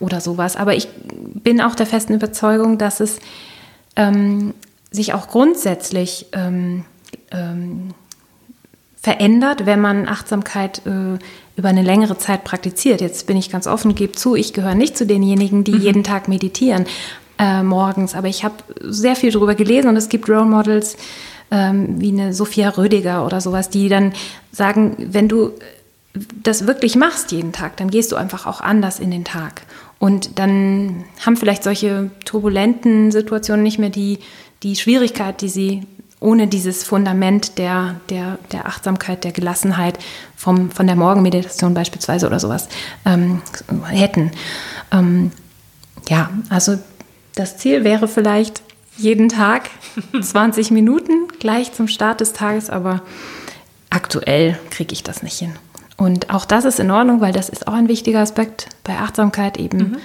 oder 0.00 0.20
sowas. 0.20 0.56
Aber 0.56 0.74
ich 0.74 0.88
bin 0.98 1.60
auch 1.60 1.74
der 1.74 1.86
festen 1.86 2.14
Überzeugung, 2.14 2.78
dass 2.78 3.00
es 3.00 3.18
ähm, 3.96 4.54
sich 4.90 5.12
auch 5.12 5.28
grundsätzlich 5.28 6.26
ähm, 6.32 6.84
ähm, 7.30 7.88
verändert, 9.02 9.66
wenn 9.66 9.80
man 9.80 10.08
Achtsamkeit 10.08 10.80
äh, 10.86 11.18
über 11.56 11.68
eine 11.68 11.82
längere 11.82 12.16
Zeit 12.16 12.44
praktiziert. 12.44 13.02
Jetzt 13.02 13.26
bin 13.26 13.36
ich 13.36 13.50
ganz 13.50 13.66
offen, 13.66 13.94
gebe 13.94 14.12
zu, 14.12 14.34
ich 14.34 14.54
gehöre 14.54 14.74
nicht 14.74 14.96
zu 14.96 15.06
denjenigen, 15.06 15.64
die 15.64 15.72
mhm. 15.72 15.80
jeden 15.80 16.04
Tag 16.04 16.28
meditieren 16.28 16.86
äh, 17.42 17.62
morgens. 17.64 18.14
Aber 18.14 18.28
ich 18.28 18.44
habe 18.44 18.54
sehr 18.80 19.16
viel 19.16 19.32
darüber 19.32 19.54
gelesen 19.56 19.88
und 19.88 19.96
es 19.96 20.08
gibt 20.08 20.28
Role 20.28 20.44
Models 20.44 20.96
ähm, 21.50 22.00
wie 22.00 22.12
eine 22.12 22.32
Sophia 22.32 22.68
Rödiger 22.68 23.26
oder 23.26 23.40
sowas, 23.40 23.68
die 23.68 23.88
dann 23.88 24.12
sagen, 24.52 24.94
wenn 24.98 25.28
du 25.28 25.50
das 26.42 26.66
wirklich 26.66 26.94
machst 26.94 27.32
jeden 27.32 27.52
Tag, 27.52 27.76
dann 27.78 27.90
gehst 27.90 28.12
du 28.12 28.16
einfach 28.16 28.46
auch 28.46 28.60
anders 28.60 29.00
in 29.00 29.10
den 29.10 29.24
Tag. 29.24 29.62
Und 29.98 30.38
dann 30.38 31.04
haben 31.24 31.36
vielleicht 31.36 31.64
solche 31.64 32.10
turbulenten 32.24 33.10
Situationen 33.10 33.62
nicht 33.62 33.78
mehr 33.78 33.90
die, 33.90 34.18
die 34.62 34.76
Schwierigkeit, 34.76 35.40
die 35.40 35.48
sie 35.48 35.82
ohne 36.20 36.46
dieses 36.46 36.84
Fundament 36.84 37.58
der, 37.58 37.96
der, 38.08 38.38
der 38.52 38.66
Achtsamkeit, 38.66 39.24
der 39.24 39.32
Gelassenheit 39.32 39.98
vom, 40.36 40.70
von 40.70 40.86
der 40.86 40.94
Morgenmeditation 40.96 41.74
beispielsweise 41.74 42.26
oder 42.26 42.38
sowas 42.38 42.68
ähm, 43.04 43.42
hätten. 43.88 44.30
Ähm, 44.92 45.32
ja, 46.08 46.30
also 46.48 46.78
das 47.34 47.56
Ziel 47.56 47.84
wäre 47.84 48.08
vielleicht 48.08 48.62
jeden 48.96 49.28
Tag 49.28 49.70
20 50.20 50.70
Minuten 50.70 51.28
gleich 51.38 51.72
zum 51.72 51.88
Start 51.88 52.20
des 52.20 52.32
Tages, 52.32 52.70
aber 52.70 53.02
aktuell 53.90 54.58
kriege 54.70 54.92
ich 54.92 55.02
das 55.02 55.22
nicht 55.22 55.38
hin. 55.38 55.54
Und 55.96 56.30
auch 56.30 56.44
das 56.44 56.64
ist 56.64 56.80
in 56.80 56.90
Ordnung, 56.90 57.20
weil 57.20 57.32
das 57.32 57.48
ist 57.48 57.68
auch 57.68 57.74
ein 57.74 57.88
wichtiger 57.88 58.20
Aspekt 58.20 58.68
bei 58.84 58.98
Achtsamkeit 58.98 59.58
eben 59.58 59.78
mhm. 59.78 59.96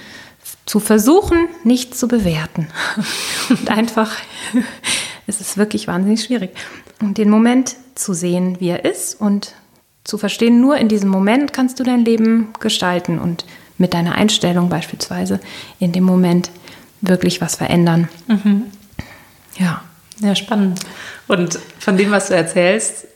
zu 0.66 0.80
versuchen, 0.80 1.48
nicht 1.64 1.96
zu 1.96 2.08
bewerten. 2.08 2.68
Und 3.48 3.70
einfach, 3.70 4.12
es 5.26 5.40
ist 5.40 5.56
wirklich 5.56 5.88
wahnsinnig 5.88 6.22
schwierig. 6.22 6.50
Und 7.00 7.18
den 7.18 7.30
Moment 7.30 7.76
zu 7.94 8.12
sehen, 8.12 8.56
wie 8.60 8.68
er 8.68 8.84
ist 8.84 9.20
und 9.20 9.54
zu 10.04 10.18
verstehen, 10.18 10.60
nur 10.60 10.76
in 10.76 10.88
diesem 10.88 11.10
Moment 11.10 11.52
kannst 11.52 11.78
du 11.80 11.84
dein 11.84 12.04
Leben 12.04 12.52
gestalten 12.60 13.18
und 13.18 13.44
mit 13.76 13.94
deiner 13.94 14.14
Einstellung 14.14 14.68
beispielsweise 14.68 15.40
in 15.78 15.92
dem 15.92 16.04
Moment 16.04 16.50
wirklich 17.00 17.40
was 17.40 17.56
verändern. 17.56 18.08
Mhm. 18.26 18.64
Ja. 19.58 19.82
Ja, 20.20 20.34
spannend. 20.34 20.80
Und 21.28 21.58
von 21.78 21.96
dem, 21.96 22.10
was 22.10 22.28
du 22.28 22.34
erzählst, 22.34 23.06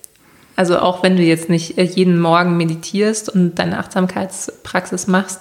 also 0.55 0.79
auch 0.79 1.03
wenn 1.03 1.17
du 1.17 1.23
jetzt 1.23 1.49
nicht 1.49 1.77
jeden 1.77 2.21
Morgen 2.21 2.57
meditierst 2.57 3.29
und 3.29 3.57
deine 3.57 3.79
Achtsamkeitspraxis 3.79 5.07
machst, 5.07 5.41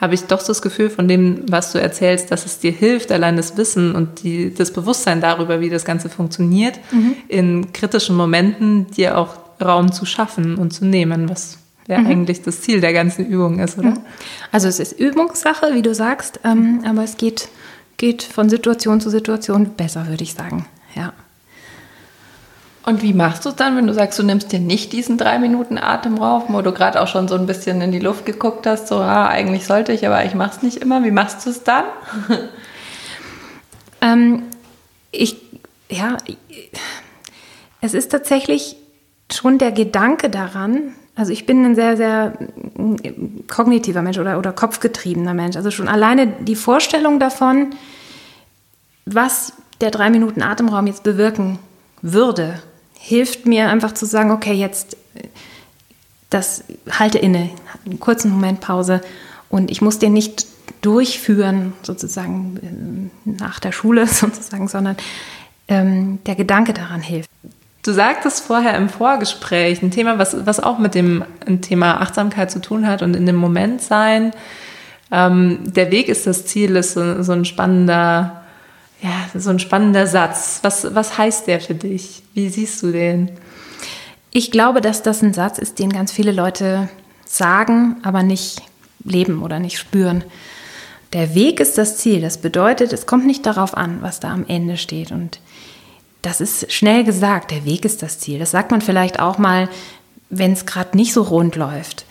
habe 0.00 0.14
ich 0.14 0.24
doch 0.24 0.42
das 0.42 0.60
Gefühl 0.60 0.90
von 0.90 1.08
dem, 1.08 1.50
was 1.50 1.72
du 1.72 1.80
erzählst, 1.80 2.30
dass 2.30 2.44
es 2.44 2.58
dir 2.58 2.72
hilft, 2.72 3.10
allein 3.12 3.36
das 3.36 3.56
Wissen 3.56 3.94
und 3.94 4.22
die, 4.22 4.52
das 4.52 4.72
Bewusstsein 4.72 5.20
darüber, 5.20 5.60
wie 5.60 5.70
das 5.70 5.84
Ganze 5.84 6.10
funktioniert, 6.10 6.78
mhm. 6.90 7.16
in 7.28 7.72
kritischen 7.72 8.16
Momenten 8.16 8.90
dir 8.90 9.16
auch 9.16 9.36
Raum 9.62 9.92
zu 9.92 10.04
schaffen 10.04 10.56
und 10.56 10.72
zu 10.72 10.84
nehmen, 10.84 11.30
was 11.30 11.58
der 11.88 12.00
mhm. 12.00 12.06
eigentlich 12.08 12.42
das 12.42 12.60
Ziel 12.60 12.80
der 12.80 12.92
ganzen 12.92 13.26
Übung 13.26 13.58
ist, 13.58 13.78
oder? 13.78 13.90
Mhm. 13.90 14.00
Also 14.52 14.68
es 14.68 14.80
ist 14.80 14.92
Übungssache, 14.92 15.74
wie 15.74 15.82
du 15.82 15.94
sagst, 15.94 16.40
ähm, 16.44 16.80
aber 16.84 17.04
es 17.04 17.16
geht, 17.16 17.48
geht 17.96 18.22
von 18.22 18.48
Situation 18.48 19.00
zu 19.00 19.10
Situation 19.10 19.74
besser, 19.74 20.08
würde 20.08 20.22
ich 20.22 20.34
sagen. 20.34 20.66
Ja. 20.94 21.12
Und 22.86 23.02
wie 23.02 23.14
machst 23.14 23.44
du 23.44 23.48
es 23.48 23.56
dann, 23.56 23.76
wenn 23.76 23.88
du 23.88 23.94
sagst, 23.94 24.16
du 24.18 24.22
nimmst 24.22 24.52
dir 24.52 24.60
nicht 24.60 24.92
diesen 24.92 25.18
drei 25.18 25.40
Minuten 25.40 25.76
Atemraum, 25.76 26.44
wo 26.48 26.62
du 26.62 26.72
gerade 26.72 27.00
auch 27.02 27.08
schon 27.08 27.26
so 27.26 27.34
ein 27.34 27.46
bisschen 27.46 27.80
in 27.80 27.90
die 27.90 27.98
Luft 27.98 28.24
geguckt 28.26 28.64
hast, 28.64 28.86
so, 28.86 28.98
ah, 28.98 29.26
eigentlich 29.26 29.66
sollte 29.66 29.92
ich, 29.92 30.06
aber 30.06 30.24
ich 30.24 30.34
mache 30.34 30.56
es 30.56 30.62
nicht 30.62 30.76
immer. 30.76 31.02
Wie 31.02 31.10
machst 31.10 31.44
du 31.44 31.50
es 31.50 31.64
dann? 31.64 31.84
ähm, 34.00 34.44
ich, 35.10 35.36
ja, 35.90 36.16
es 37.80 37.94
ist 37.94 38.12
tatsächlich 38.12 38.76
schon 39.32 39.58
der 39.58 39.72
Gedanke 39.72 40.30
daran, 40.30 40.94
also 41.16 41.32
ich 41.32 41.46
bin 41.46 41.64
ein 41.64 41.74
sehr, 41.74 41.96
sehr 41.96 42.34
kognitiver 43.48 44.02
Mensch 44.02 44.18
oder, 44.18 44.38
oder 44.38 44.52
kopfgetriebener 44.52 45.32
Mensch. 45.32 45.56
Also 45.56 45.70
schon 45.70 45.88
alleine 45.88 46.26
die 46.26 46.56
Vorstellung 46.56 47.18
davon, 47.18 47.74
was 49.06 49.54
der 49.80 49.90
drei 49.90 50.10
Minuten 50.10 50.42
Atemraum 50.42 50.86
jetzt 50.86 51.02
bewirken 51.02 51.58
würde, 52.02 52.60
hilft 52.94 53.46
mir 53.46 53.68
einfach 53.70 53.92
zu 53.92 54.04
sagen, 54.04 54.30
okay, 54.30 54.52
jetzt 54.52 54.96
das 56.28 56.64
halte 56.90 57.18
inne, 57.18 57.50
einen 57.86 57.98
kurzen 57.98 58.30
Moment 58.30 58.60
Pause 58.60 59.00
und 59.48 59.70
ich 59.70 59.80
muss 59.80 59.98
den 59.98 60.12
nicht 60.12 60.46
durchführen, 60.82 61.72
sozusagen 61.82 63.10
äh, 63.24 63.30
nach 63.30 63.58
der 63.58 63.72
Schule 63.72 64.06
sozusagen, 64.06 64.68
sondern 64.68 64.96
ähm, 65.68 66.18
der 66.26 66.34
Gedanke 66.34 66.74
daran 66.74 67.00
hilft. 67.00 67.30
Du 67.86 67.92
sagtest 67.92 68.44
vorher 68.44 68.76
im 68.76 68.88
Vorgespräch 68.88 69.80
ein 69.80 69.92
Thema, 69.92 70.18
was, 70.18 70.44
was 70.44 70.58
auch 70.58 70.78
mit 70.78 70.94
dem 70.96 71.24
Thema 71.62 72.00
Achtsamkeit 72.00 72.50
zu 72.50 72.60
tun 72.60 72.86
hat 72.86 73.02
und 73.02 73.14
in 73.14 73.26
dem 73.26 73.36
Moment 73.36 73.80
sein. 73.80 74.32
Ähm, 75.12 75.60
der 75.64 75.92
Weg 75.92 76.08
ist 76.08 76.26
das 76.26 76.46
Ziel, 76.46 76.74
ist 76.74 76.94
so, 76.94 77.22
so 77.22 77.32
ein 77.32 77.44
spannender 77.44 78.42
ja, 79.02 79.38
so 79.38 79.50
ein 79.50 79.58
spannender 79.58 80.06
Satz. 80.06 80.60
Was, 80.62 80.94
was 80.94 81.18
heißt 81.18 81.46
der 81.46 81.60
für 81.60 81.74
dich? 81.74 82.22
Wie 82.34 82.48
siehst 82.48 82.82
du 82.82 82.92
den? 82.92 83.30
Ich 84.30 84.50
glaube, 84.50 84.80
dass 84.80 85.02
das 85.02 85.22
ein 85.22 85.34
Satz 85.34 85.58
ist, 85.58 85.78
den 85.78 85.90
ganz 85.90 86.12
viele 86.12 86.32
Leute 86.32 86.88
sagen, 87.24 87.96
aber 88.02 88.22
nicht 88.22 88.62
leben 89.04 89.42
oder 89.42 89.58
nicht 89.58 89.78
spüren. 89.78 90.24
Der 91.12 91.34
Weg 91.34 91.60
ist 91.60 91.78
das 91.78 91.98
Ziel. 91.98 92.20
Das 92.20 92.38
bedeutet, 92.38 92.92
es 92.92 93.06
kommt 93.06 93.26
nicht 93.26 93.46
darauf 93.46 93.76
an, 93.76 93.98
was 94.00 94.18
da 94.18 94.32
am 94.32 94.44
Ende 94.48 94.76
steht. 94.76 95.12
Und 95.12 95.38
das 96.26 96.40
ist 96.40 96.72
schnell 96.72 97.04
gesagt. 97.04 97.52
Der 97.52 97.64
Weg 97.64 97.84
ist 97.84 98.02
das 98.02 98.18
Ziel. 98.18 98.40
Das 98.40 98.50
sagt 98.50 98.72
man 98.72 98.80
vielleicht 98.80 99.20
auch 99.20 99.38
mal, 99.38 99.68
wenn 100.28 100.52
es 100.52 100.66
gerade 100.66 100.96
nicht 100.96 101.12
so 101.12 101.22
rund 101.22 101.54
läuft. 101.54 102.04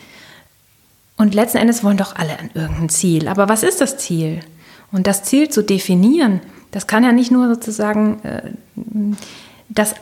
Und 1.18 1.36
letzten 1.36 1.58
Endes 1.58 1.84
wollen 1.84 1.98
doch 1.98 2.16
alle 2.16 2.40
an 2.40 2.50
irgendein 2.54 2.90
Ziel. 2.90 3.28
Aber 3.28 3.50
was 3.50 3.62
ist 3.62 3.82
das 3.82 3.98
Ziel? 3.98 4.40
Und 4.94 5.06
das 5.06 5.24
Ziel 5.24 5.50
zu 5.50 5.64
definieren, 5.64 6.40
das 6.72 6.88
kann 6.88 7.04
ja 7.04 7.12
nicht 7.12 7.30
nur 7.30 7.48
sozusagen 7.48 8.24
äh, 8.24 8.42
das 9.68 9.96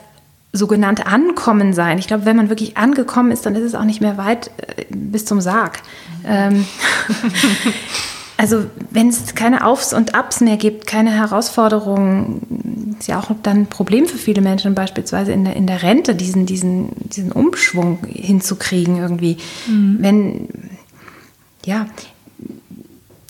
sogenannte 0.52 1.06
Ankommen 1.06 1.72
sein. 1.72 1.98
Ich 1.98 2.06
glaube, 2.06 2.24
wenn 2.24 2.36
man 2.36 2.48
wirklich 2.48 2.76
angekommen 2.76 3.32
ist, 3.32 3.44
dann 3.46 3.56
ist 3.56 3.64
es 3.64 3.74
auch 3.74 3.82
nicht 3.82 4.00
mehr 4.00 4.16
weit 4.16 4.52
äh, 4.58 4.84
bis 4.90 5.24
zum 5.24 5.40
Sarg. 5.40 5.80
Ähm, 6.24 6.64
also 8.36 8.66
wenn 8.90 9.08
es 9.08 9.34
keine 9.34 9.64
Aufs 9.64 9.92
und 9.92 10.14
Abs 10.14 10.40
mehr 10.40 10.56
gibt, 10.56 10.86
keine 10.86 11.10
Herausforderungen, 11.10 12.96
ist 12.98 13.08
ja 13.08 13.20
auch 13.20 13.30
dann 13.42 13.58
ein 13.58 13.66
Problem 13.66 14.06
für 14.06 14.18
viele 14.18 14.40
Menschen, 14.40 14.74
beispielsweise 14.74 15.32
in 15.32 15.44
der, 15.44 15.56
in 15.56 15.66
der 15.66 15.82
Rente, 15.82 16.14
diesen, 16.14 16.46
diesen, 16.46 16.90
diesen 17.08 17.32
Umschwung 17.32 17.98
hinzukriegen 18.06 18.96
irgendwie. 18.96 19.36
Mhm. 19.68 19.96
Wenn, 20.00 20.48
ja, 21.64 21.86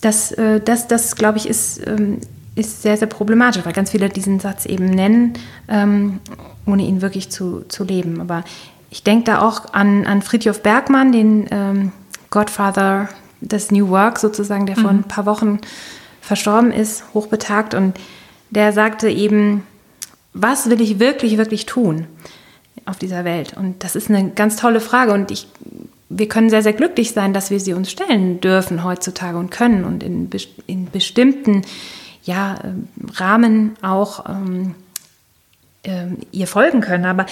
das, 0.00 0.32
äh, 0.32 0.60
das, 0.60 0.88
das 0.88 1.16
glaube 1.16 1.38
ich, 1.38 1.48
ist 1.48 1.86
ähm, 1.86 2.18
ist 2.54 2.82
sehr, 2.82 2.96
sehr 2.96 3.08
problematisch, 3.08 3.64
weil 3.64 3.72
ganz 3.72 3.90
viele 3.90 4.08
diesen 4.08 4.40
Satz 4.40 4.66
eben 4.66 4.86
nennen, 4.86 5.34
ähm, 5.68 6.20
ohne 6.66 6.84
ihn 6.84 7.02
wirklich 7.02 7.30
zu, 7.30 7.64
zu 7.68 7.84
leben. 7.84 8.20
Aber 8.20 8.44
ich 8.90 9.02
denke 9.02 9.24
da 9.24 9.42
auch 9.42 9.72
an, 9.72 10.06
an 10.06 10.22
Friedhof 10.22 10.62
Bergmann, 10.62 11.12
den 11.12 11.46
ähm, 11.50 11.92
Godfather 12.30 13.08
des 13.44 13.70
New 13.70 13.88
Work 13.88 14.18
sozusagen, 14.18 14.66
der 14.66 14.78
mhm. 14.78 14.82
vor 14.82 14.90
ein 14.90 15.04
paar 15.04 15.26
Wochen 15.26 15.60
verstorben 16.20 16.72
ist, 16.72 17.04
hochbetagt. 17.14 17.74
Und 17.74 17.98
der 18.50 18.72
sagte 18.72 19.08
eben, 19.08 19.62
was 20.32 20.68
will 20.68 20.80
ich 20.80 20.98
wirklich, 20.98 21.36
wirklich 21.36 21.66
tun 21.66 22.06
auf 22.86 22.98
dieser 22.98 23.24
Welt? 23.24 23.54
Und 23.56 23.84
das 23.84 23.96
ist 23.96 24.10
eine 24.10 24.30
ganz 24.30 24.56
tolle 24.56 24.80
Frage. 24.80 25.12
Und 25.12 25.30
ich, 25.30 25.48
wir 26.08 26.28
können 26.28 26.50
sehr, 26.50 26.62
sehr 26.62 26.72
glücklich 26.72 27.12
sein, 27.12 27.32
dass 27.32 27.50
wir 27.50 27.60
sie 27.60 27.74
uns 27.74 27.90
stellen 27.90 28.40
dürfen 28.40 28.84
heutzutage 28.84 29.38
und 29.38 29.50
können 29.50 29.84
und 29.84 30.02
in, 30.02 30.30
in 30.66 30.90
bestimmten 30.90 31.62
ja, 32.22 32.56
ähm, 32.64 32.88
Rahmen 33.14 33.76
auch 33.82 34.28
ähm, 34.28 34.74
äh, 35.82 36.06
ihr 36.32 36.46
folgen 36.46 36.80
können. 36.80 37.04
Aber 37.04 37.26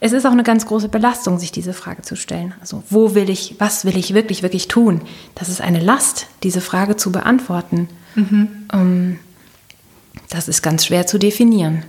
es 0.00 0.12
ist 0.12 0.26
auch 0.26 0.32
eine 0.32 0.42
ganz 0.42 0.64
große 0.64 0.88
Belastung, 0.88 1.38
sich 1.38 1.52
diese 1.52 1.74
Frage 1.74 2.02
zu 2.02 2.16
stellen. 2.16 2.54
Also 2.60 2.82
wo 2.88 3.14
will 3.14 3.28
ich, 3.28 3.56
was 3.58 3.84
will 3.84 3.96
ich 3.98 4.14
wirklich, 4.14 4.42
wirklich 4.42 4.66
tun? 4.66 5.02
Das 5.34 5.50
ist 5.50 5.60
eine 5.60 5.78
Last, 5.78 6.26
diese 6.42 6.62
Frage 6.62 6.96
zu 6.96 7.12
beantworten. 7.12 7.88
Mhm. 8.14 8.48
Ähm, 8.72 9.18
das 10.30 10.48
ist 10.48 10.62
ganz 10.62 10.86
schwer 10.86 11.06
zu 11.06 11.18
definieren. 11.18 11.84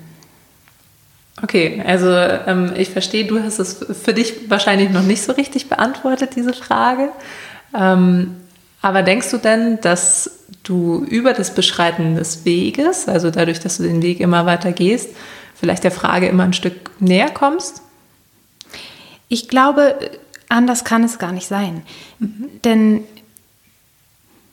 Okay, 1.41 1.81
also 1.85 2.09
ähm, 2.09 2.73
ich 2.75 2.89
verstehe, 2.89 3.25
du 3.25 3.41
hast 3.41 3.59
es 3.59 3.85
für 4.03 4.13
dich 4.13 4.49
wahrscheinlich 4.49 4.89
noch 4.89 5.03
nicht 5.03 5.23
so 5.23 5.31
richtig 5.31 5.69
beantwortet, 5.69 6.31
diese 6.35 6.53
Frage. 6.53 7.09
Ähm, 7.73 8.35
aber 8.81 9.03
denkst 9.03 9.31
du 9.31 9.37
denn, 9.37 9.79
dass 9.81 10.39
du 10.63 11.05
über 11.09 11.33
das 11.33 11.55
Beschreiten 11.55 12.15
des 12.15 12.45
Weges, 12.45 13.07
also 13.07 13.31
dadurch, 13.31 13.59
dass 13.59 13.77
du 13.77 13.83
den 13.83 14.01
Weg 14.01 14.19
immer 14.19 14.45
weiter 14.45 14.71
gehst, 14.71 15.09
vielleicht 15.55 15.83
der 15.83 15.91
Frage 15.91 16.27
immer 16.27 16.43
ein 16.43 16.53
Stück 16.53 16.91
näher 16.99 17.29
kommst? 17.29 17.81
Ich 19.31 19.47
glaube, 19.47 19.95
anders 20.49 20.83
kann 20.83 21.05
es 21.05 21.17
gar 21.17 21.31
nicht 21.31 21.47
sein. 21.47 21.83
Mhm. 22.19 22.49
Denn 22.65 23.03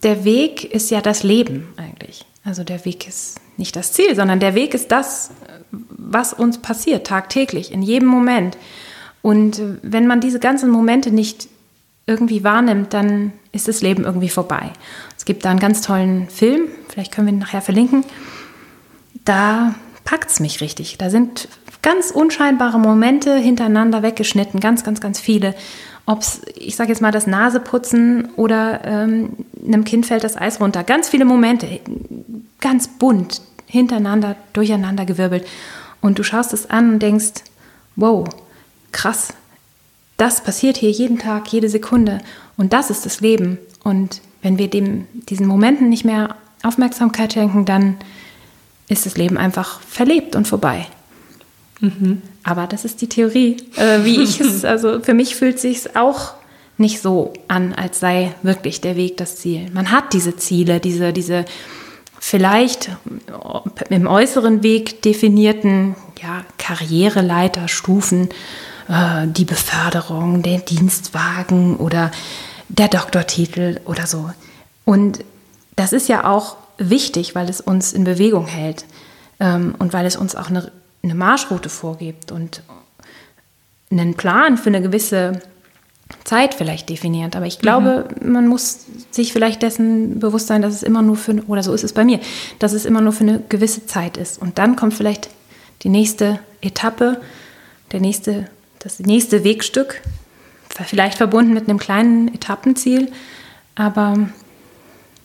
der 0.04 0.24
Weg 0.24 0.64
ist 0.64 0.92
ja 0.92 1.00
das 1.00 1.24
Leben 1.24 1.66
eigentlich. 1.76 2.24
Also 2.44 2.62
der 2.62 2.84
Weg 2.84 3.08
ist 3.08 3.40
nicht 3.56 3.74
das 3.74 3.92
Ziel, 3.92 4.14
sondern 4.14 4.38
der 4.38 4.54
Weg 4.54 4.74
ist 4.74 4.92
das, 4.92 5.32
was 5.72 6.32
uns 6.32 6.58
passiert 6.58 7.08
tagtäglich, 7.08 7.72
in 7.72 7.82
jedem 7.82 8.06
Moment. 8.06 8.56
Und 9.20 9.60
wenn 9.82 10.06
man 10.06 10.20
diese 10.20 10.38
ganzen 10.38 10.70
Momente 10.70 11.10
nicht 11.10 11.48
irgendwie 12.06 12.44
wahrnimmt, 12.44 12.94
dann 12.94 13.32
ist 13.50 13.66
das 13.66 13.82
Leben 13.82 14.04
irgendwie 14.04 14.28
vorbei. 14.28 14.70
Es 15.16 15.24
gibt 15.24 15.44
da 15.44 15.50
einen 15.50 15.58
ganz 15.58 15.80
tollen 15.80 16.28
Film, 16.28 16.68
vielleicht 16.88 17.10
können 17.12 17.26
wir 17.26 17.34
ihn 17.34 17.40
nachher 17.40 17.62
verlinken. 17.62 18.04
Da 19.24 19.74
packt 20.04 20.30
es 20.30 20.38
mich 20.38 20.60
richtig. 20.60 20.98
Da 20.98 21.10
sind 21.10 21.48
ganz 21.88 22.10
unscheinbare 22.10 22.78
Momente 22.78 23.38
hintereinander 23.38 24.02
weggeschnitten, 24.02 24.60
ganz, 24.60 24.84
ganz, 24.84 25.00
ganz 25.00 25.18
viele. 25.18 25.54
Ob 26.04 26.20
es, 26.20 26.42
ich 26.54 26.76
sage 26.76 26.90
jetzt 26.90 27.00
mal, 27.00 27.12
das 27.12 27.26
Naseputzen 27.26 28.28
oder 28.36 28.84
ähm, 28.84 29.30
einem 29.66 29.84
Kind 29.84 30.04
fällt 30.04 30.22
das 30.22 30.36
Eis 30.36 30.60
runter. 30.60 30.84
Ganz 30.84 31.08
viele 31.08 31.24
Momente, 31.24 31.80
ganz 32.60 32.88
bunt, 32.88 33.40
hintereinander, 33.66 34.36
durcheinander 34.52 35.06
gewirbelt. 35.06 35.46
Und 36.02 36.18
du 36.18 36.24
schaust 36.24 36.52
es 36.52 36.68
an 36.68 36.92
und 36.92 36.98
denkst, 36.98 37.42
wow, 37.96 38.28
krass, 38.92 39.28
das 40.18 40.42
passiert 40.42 40.76
hier 40.76 40.90
jeden 40.90 41.18
Tag, 41.18 41.50
jede 41.50 41.70
Sekunde. 41.70 42.20
Und 42.58 42.74
das 42.74 42.90
ist 42.90 43.06
das 43.06 43.22
Leben. 43.22 43.56
Und 43.82 44.20
wenn 44.42 44.58
wir 44.58 44.68
dem, 44.68 45.06
diesen 45.30 45.46
Momenten 45.46 45.88
nicht 45.88 46.04
mehr 46.04 46.36
Aufmerksamkeit 46.62 47.32
schenken, 47.32 47.64
dann 47.64 47.96
ist 48.90 49.06
das 49.06 49.16
Leben 49.16 49.38
einfach 49.38 49.80
verlebt 49.80 50.36
und 50.36 50.46
vorbei. 50.46 50.86
Mhm. 51.80 52.22
Aber 52.42 52.66
das 52.66 52.84
ist 52.84 53.00
die 53.02 53.08
Theorie, 53.08 53.56
äh, 53.76 54.04
wie 54.04 54.20
ich 54.22 54.40
es, 54.40 54.64
also 54.66 55.00
für 55.00 55.14
mich 55.14 55.36
fühlt 55.36 55.58
sich 55.58 55.96
auch 55.96 56.34
nicht 56.76 57.00
so 57.00 57.32
an, 57.48 57.74
als 57.74 58.00
sei 58.00 58.34
wirklich 58.42 58.80
der 58.80 58.96
Weg 58.96 59.16
das 59.16 59.36
Ziel. 59.36 59.68
Man 59.72 59.90
hat 59.90 60.12
diese 60.12 60.36
Ziele, 60.36 60.80
diese, 60.80 61.12
diese 61.12 61.44
vielleicht 62.20 62.90
im 63.90 64.06
äußeren 64.06 64.62
Weg 64.62 65.02
definierten 65.02 65.96
ja, 66.22 66.44
Karriereleiterstufen, 66.56 68.28
äh, 68.88 69.26
die 69.26 69.44
Beförderung, 69.44 70.42
den 70.42 70.64
Dienstwagen 70.64 71.76
oder 71.76 72.10
der 72.68 72.88
Doktortitel 72.88 73.80
oder 73.84 74.06
so. 74.06 74.30
Und 74.84 75.24
das 75.76 75.92
ist 75.92 76.08
ja 76.08 76.24
auch 76.24 76.56
wichtig, 76.78 77.34
weil 77.34 77.48
es 77.48 77.60
uns 77.60 77.92
in 77.92 78.04
Bewegung 78.04 78.46
hält 78.46 78.84
ähm, 79.40 79.74
und 79.78 79.92
weil 79.92 80.06
es 80.06 80.16
uns 80.16 80.34
auch 80.36 80.48
eine, 80.48 80.70
eine 81.02 81.14
Marschroute 81.14 81.68
vorgibt 81.68 82.32
und 82.32 82.62
einen 83.90 84.14
Plan 84.14 84.58
für 84.58 84.68
eine 84.68 84.82
gewisse 84.82 85.40
Zeit 86.24 86.54
vielleicht 86.54 86.88
definiert. 86.88 87.36
Aber 87.36 87.46
ich 87.46 87.58
glaube, 87.58 88.08
mhm. 88.20 88.32
man 88.32 88.48
muss 88.48 88.86
sich 89.10 89.32
vielleicht 89.32 89.62
dessen 89.62 90.20
bewusst 90.20 90.46
sein, 90.46 90.62
dass 90.62 90.74
es 90.74 90.82
immer 90.82 91.02
nur 91.02 91.16
für, 91.16 91.42
oder 91.46 91.62
so 91.62 91.72
ist 91.72 91.84
es 91.84 91.92
bei 91.92 92.04
mir, 92.04 92.20
dass 92.58 92.72
es 92.72 92.84
immer 92.84 93.00
nur 93.00 93.12
für 93.12 93.24
eine 93.24 93.42
gewisse 93.48 93.86
Zeit 93.86 94.16
ist. 94.16 94.40
Und 94.40 94.58
dann 94.58 94.76
kommt 94.76 94.94
vielleicht 94.94 95.28
die 95.82 95.88
nächste 95.88 96.40
Etappe, 96.60 97.20
der 97.92 98.00
nächste 98.00 98.48
das 98.80 99.00
nächste 99.00 99.42
Wegstück, 99.42 100.00
Vielleicht 100.84 101.18
verbunden 101.18 101.54
mit 101.54 101.68
einem 101.68 101.78
kleinen 101.78 102.28
Etappenziel, 102.34 103.10
aber 103.74 104.28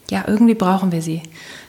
ja, 0.10 0.24
irgendwie 0.28 0.56
brauchen 0.56 0.92
wir 0.92 1.02
sie, 1.02 1.22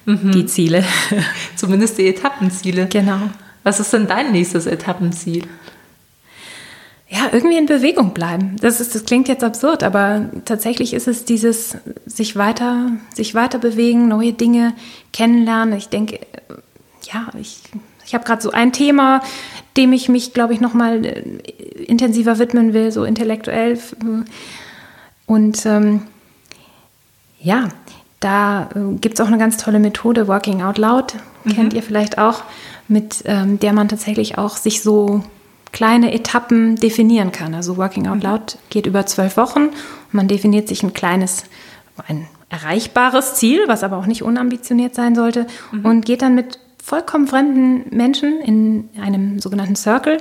mhm. 0.06 0.32
die 0.32 0.46
Ziele. 0.46 0.84
Zumindest 1.56 1.98
die 1.98 2.08
Etappenziele. 2.08 2.86
Genau. 2.86 3.30
Was 3.64 3.80
ist 3.80 3.92
denn 3.92 4.06
dein 4.06 4.30
nächstes 4.30 4.66
Etappenziel? 4.66 5.48
ja, 7.14 7.28
irgendwie 7.30 7.58
in 7.58 7.66
Bewegung 7.66 8.12
bleiben. 8.12 8.56
Das, 8.60 8.80
ist, 8.80 8.94
das 8.94 9.04
klingt 9.04 9.28
jetzt 9.28 9.44
absurd, 9.44 9.84
aber 9.84 10.30
tatsächlich 10.44 10.94
ist 10.94 11.06
es 11.06 11.24
dieses 11.24 11.76
sich 12.06 12.34
weiter, 12.34 12.90
sich 13.14 13.34
weiter 13.34 13.58
bewegen, 13.58 14.08
neue 14.08 14.32
Dinge 14.32 14.74
kennenlernen. 15.12 15.76
Ich 15.76 15.88
denke, 15.88 16.18
ja, 17.12 17.28
ich, 17.38 17.60
ich 18.04 18.14
habe 18.14 18.24
gerade 18.24 18.42
so 18.42 18.50
ein 18.50 18.72
Thema, 18.72 19.22
dem 19.76 19.92
ich 19.92 20.08
mich, 20.08 20.32
glaube 20.32 20.54
ich, 20.54 20.60
noch 20.60 20.74
mal 20.74 21.04
äh, 21.04 21.20
intensiver 21.84 22.40
widmen 22.40 22.72
will, 22.72 22.90
so 22.90 23.04
intellektuell. 23.04 23.78
Und 25.26 25.66
ähm, 25.66 26.02
ja, 27.38 27.68
da 28.18 28.70
äh, 28.74 28.94
gibt 28.96 29.14
es 29.14 29.20
auch 29.20 29.28
eine 29.28 29.38
ganz 29.38 29.56
tolle 29.56 29.78
Methode, 29.78 30.26
Working 30.26 30.62
Out 30.62 30.78
Loud, 30.78 31.14
kennt 31.44 31.74
mhm. 31.74 31.76
ihr 31.76 31.82
vielleicht 31.82 32.18
auch, 32.18 32.42
mit 32.88 33.22
ähm, 33.26 33.58
der 33.58 33.72
man 33.72 33.88
tatsächlich 33.88 34.38
auch 34.38 34.56
sich 34.56 34.82
so 34.82 35.22
kleine 35.72 36.12
Etappen 36.12 36.76
definieren 36.76 37.32
kann. 37.32 37.54
Also 37.54 37.76
Working 37.76 38.06
Out 38.06 38.22
Loud 38.22 38.58
geht 38.70 38.86
über 38.86 39.06
zwölf 39.06 39.36
Wochen 39.36 39.64
und 39.64 40.12
man 40.12 40.28
definiert 40.28 40.68
sich 40.68 40.82
ein 40.82 40.92
kleines, 40.92 41.44
ein 42.06 42.28
erreichbares 42.48 43.34
Ziel, 43.34 43.64
was 43.66 43.82
aber 43.82 43.96
auch 43.96 44.06
nicht 44.06 44.22
unambitioniert 44.22 44.94
sein 44.94 45.14
sollte 45.14 45.46
mhm. 45.72 45.84
und 45.84 46.06
geht 46.06 46.22
dann 46.22 46.34
mit 46.34 46.60
vollkommen 46.82 47.26
fremden 47.26 47.96
Menschen 47.96 48.40
in 48.40 48.88
einem 49.00 49.40
sogenannten 49.40 49.74
Circle 49.74 50.18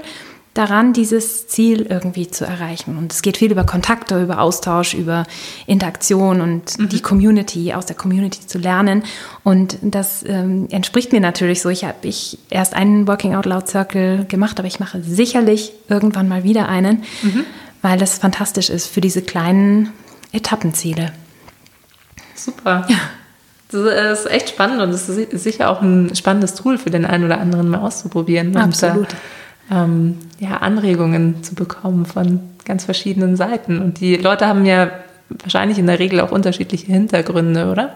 daran, 0.53 0.93
dieses 0.93 1.47
Ziel 1.47 1.83
irgendwie 1.83 2.29
zu 2.29 2.45
erreichen. 2.45 2.97
Und 2.97 3.11
es 3.11 3.21
geht 3.21 3.37
viel 3.37 3.51
über 3.51 3.63
Kontakte, 3.63 4.21
über 4.21 4.39
Austausch, 4.39 4.93
über 4.93 5.25
Interaktion 5.65 6.41
und 6.41 6.77
mhm. 6.77 6.89
die 6.89 7.01
Community, 7.01 7.73
aus 7.73 7.85
der 7.85 7.95
Community 7.95 8.45
zu 8.45 8.59
lernen. 8.59 9.03
Und 9.43 9.77
das 9.81 10.23
ähm, 10.27 10.67
entspricht 10.69 11.11
mir 11.11 11.21
natürlich 11.21 11.61
so. 11.61 11.69
Ich 11.69 11.83
habe 11.83 12.07
ich 12.07 12.37
erst 12.49 12.75
einen 12.75 13.07
Working 13.07 13.35
Out 13.35 13.45
Loud 13.45 13.67
Circle 13.67 14.25
gemacht, 14.25 14.59
aber 14.59 14.67
ich 14.67 14.79
mache 14.79 15.01
sicherlich 15.01 15.73
irgendwann 15.89 16.27
mal 16.27 16.43
wieder 16.43 16.69
einen, 16.69 17.03
mhm. 17.23 17.45
weil 17.81 17.97
das 17.97 18.19
fantastisch 18.19 18.69
ist 18.69 18.87
für 18.87 19.01
diese 19.01 19.23
kleinen 19.23 19.89
Etappenziele. 20.31 21.11
Super. 22.35 22.85
Ja. 22.89 22.97
Das 23.71 24.19
ist 24.19 24.29
echt 24.29 24.49
spannend 24.49 24.81
und 24.81 24.91
es 24.91 25.09
ist 25.09 25.43
sicher 25.43 25.71
auch 25.71 25.81
ein 25.81 26.15
spannendes 26.15 26.53
Tool 26.53 26.77
für 26.77 26.91
den 26.91 27.05
einen 27.05 27.23
oder 27.23 27.39
anderen 27.39 27.69
mal 27.69 27.79
auszuprobieren. 27.79 28.55
Absolut. 28.55 28.97
Und, 28.97 29.15
ähm, 29.71 30.17
ja, 30.39 30.57
Anregungen 30.57 31.43
zu 31.43 31.55
bekommen 31.55 32.05
von 32.05 32.39
ganz 32.65 32.85
verschiedenen 32.85 33.35
Seiten. 33.35 33.79
Und 33.79 33.99
die 33.99 34.15
Leute 34.15 34.47
haben 34.47 34.65
ja 34.65 34.91
wahrscheinlich 35.29 35.79
in 35.79 35.87
der 35.87 35.99
Regel 35.99 36.21
auch 36.21 36.31
unterschiedliche 36.31 36.91
Hintergründe, 36.91 37.71
oder? 37.71 37.95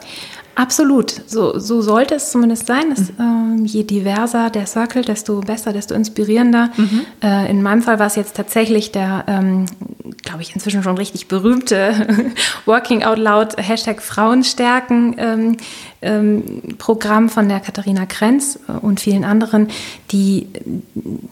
Absolut, 0.57 1.21
so, 1.27 1.59
so 1.59 1.83
sollte 1.83 2.15
es 2.15 2.31
zumindest 2.31 2.65
sein. 2.65 2.91
Es, 2.91 3.11
mhm. 3.11 3.15
ähm, 3.19 3.65
je 3.65 3.83
diverser 3.83 4.49
der 4.49 4.65
Circle, 4.65 5.03
desto 5.03 5.39
besser, 5.41 5.71
desto 5.71 5.93
inspirierender. 5.93 6.71
Mhm. 6.75 7.05
Äh, 7.21 7.51
in 7.51 7.61
meinem 7.61 7.83
Fall 7.83 7.99
war 7.99 8.07
es 8.07 8.15
jetzt 8.15 8.35
tatsächlich 8.35 8.91
der, 8.91 9.23
ähm, 9.27 9.67
glaube 10.23 10.41
ich, 10.41 10.55
inzwischen 10.55 10.81
schon 10.81 10.97
richtig 10.97 11.27
berühmte 11.27 12.07
Working 12.65 13.03
Out 13.03 13.19
Loud 13.19 13.57
Hashtag 13.57 14.01
Frauenstärken 14.01 15.15
ähm, 15.19 15.57
ähm, 16.01 16.63
Programm 16.79 17.29
von 17.29 17.47
der 17.47 17.59
Katharina 17.59 18.07
Krenz 18.07 18.57
äh, 18.67 18.71
und 18.71 18.99
vielen 18.99 19.25
anderen, 19.25 19.67
die 20.09 20.47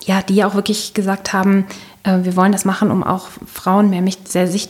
ja, 0.06 0.22
die 0.22 0.44
auch 0.44 0.54
wirklich 0.54 0.94
gesagt 0.94 1.34
haben, 1.34 1.66
äh, 2.04 2.20
wir 2.22 2.36
wollen 2.36 2.52
das 2.52 2.64
machen, 2.64 2.92
um 2.92 3.04
auch 3.04 3.30
Frauen 3.52 3.90
mehr, 3.90 4.04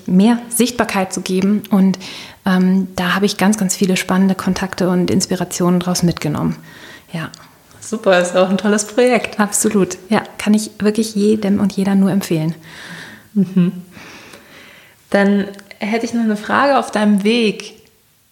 mehr 0.08 0.40
Sichtbarkeit 0.48 1.12
zu 1.12 1.20
geben 1.20 1.64
und 1.70 2.00
ähm, 2.46 2.88
da 2.96 3.16
habe 3.16 3.26
ich 3.26 3.38
ganz, 3.38 3.58
ganz 3.58 3.76
viele 3.76 3.98
spannende 3.98 4.36
Kontakte 4.36 4.90
und 4.90 5.10
Inspirationen 5.10 5.80
daraus 5.80 6.04
mitgenommen. 6.04 6.56
Ja. 7.12 7.32
Super, 7.80 8.20
ist 8.20 8.36
auch 8.36 8.50
ein 8.50 8.58
tolles 8.58 8.86
Projekt. 8.86 9.40
Absolut. 9.40 9.98
Ja, 10.10 10.24
kann 10.38 10.54
ich 10.54 10.72
wirklich 10.80 11.16
jedem 11.16 11.60
und 11.60 11.74
jeder 11.74 11.96
nur 11.96 12.12
empfehlen. 12.12 12.56
Mhm. 13.34 13.72
Dann 15.10 15.46
hätte 15.80 16.06
ich 16.06 16.14
noch 16.14 16.24
eine 16.24 16.38
Frage 16.38 16.78
auf 16.78 16.92
deinem 16.92 17.24
Weg. 17.24 17.74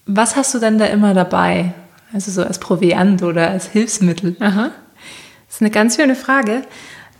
Was 0.05 0.35
hast 0.35 0.53
du 0.53 0.59
denn 0.59 0.79
da 0.79 0.85
immer 0.85 1.13
dabei? 1.13 1.73
Also 2.13 2.31
so 2.31 2.43
als 2.43 2.59
Proviant 2.59 3.23
oder 3.23 3.49
als 3.49 3.67
Hilfsmittel? 3.67 4.35
Aha. 4.39 4.71
Das 5.47 5.55
ist 5.55 5.61
eine 5.61 5.71
ganz 5.71 5.95
schöne 5.95 6.15
Frage. 6.15 6.63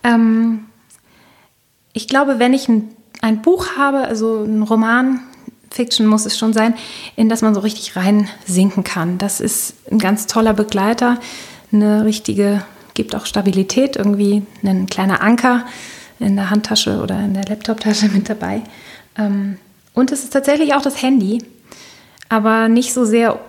Ähm, 0.03 0.65
ich 1.93 2.07
glaube, 2.07 2.39
wenn 2.39 2.53
ich 2.53 2.67
ein, 2.67 2.89
ein 3.21 3.41
Buch 3.41 3.77
habe, 3.77 3.99
also 3.99 4.43
ein 4.43 4.63
Roman, 4.63 5.19
Fiction 5.73 6.05
muss 6.05 6.27
es 6.27 6.37
schon 6.37 6.53
sein, 6.53 6.75
in 7.15 7.29
das 7.29 7.41
man 7.41 7.55
so 7.55 7.59
richtig 7.59 7.95
reinsinken 7.95 8.83
kann. 8.83 9.17
Das 9.17 9.41
ist 9.41 9.73
ein 9.91 9.97
ganz 9.97 10.27
toller 10.27 10.53
Begleiter, 10.53 11.17
eine 11.71 12.05
richtige, 12.05 12.63
gibt 12.93 13.15
auch 13.15 13.25
Stabilität, 13.25 13.95
irgendwie 13.95 14.43
ein 14.63 14.85
kleiner 14.85 15.21
Anker 15.21 15.65
in 16.19 16.35
der 16.35 16.51
Handtasche 16.51 17.01
oder 17.01 17.19
in 17.19 17.33
der 17.33 17.45
Laptoptasche 17.45 18.07
mit 18.13 18.29
dabei. 18.29 18.61
Ähm, 19.17 19.57
und 19.95 20.11
es 20.11 20.23
ist 20.23 20.31
tatsächlich 20.31 20.75
auch 20.75 20.83
das 20.83 21.01
Handy, 21.01 21.39
aber 22.29 22.69
nicht 22.69 22.93
so 22.93 23.03
sehr 23.03 23.39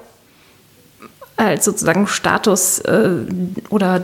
als 1.36 1.66
sozusagen 1.66 2.06
Status 2.06 2.78
äh, 2.78 3.26
oder 3.68 4.02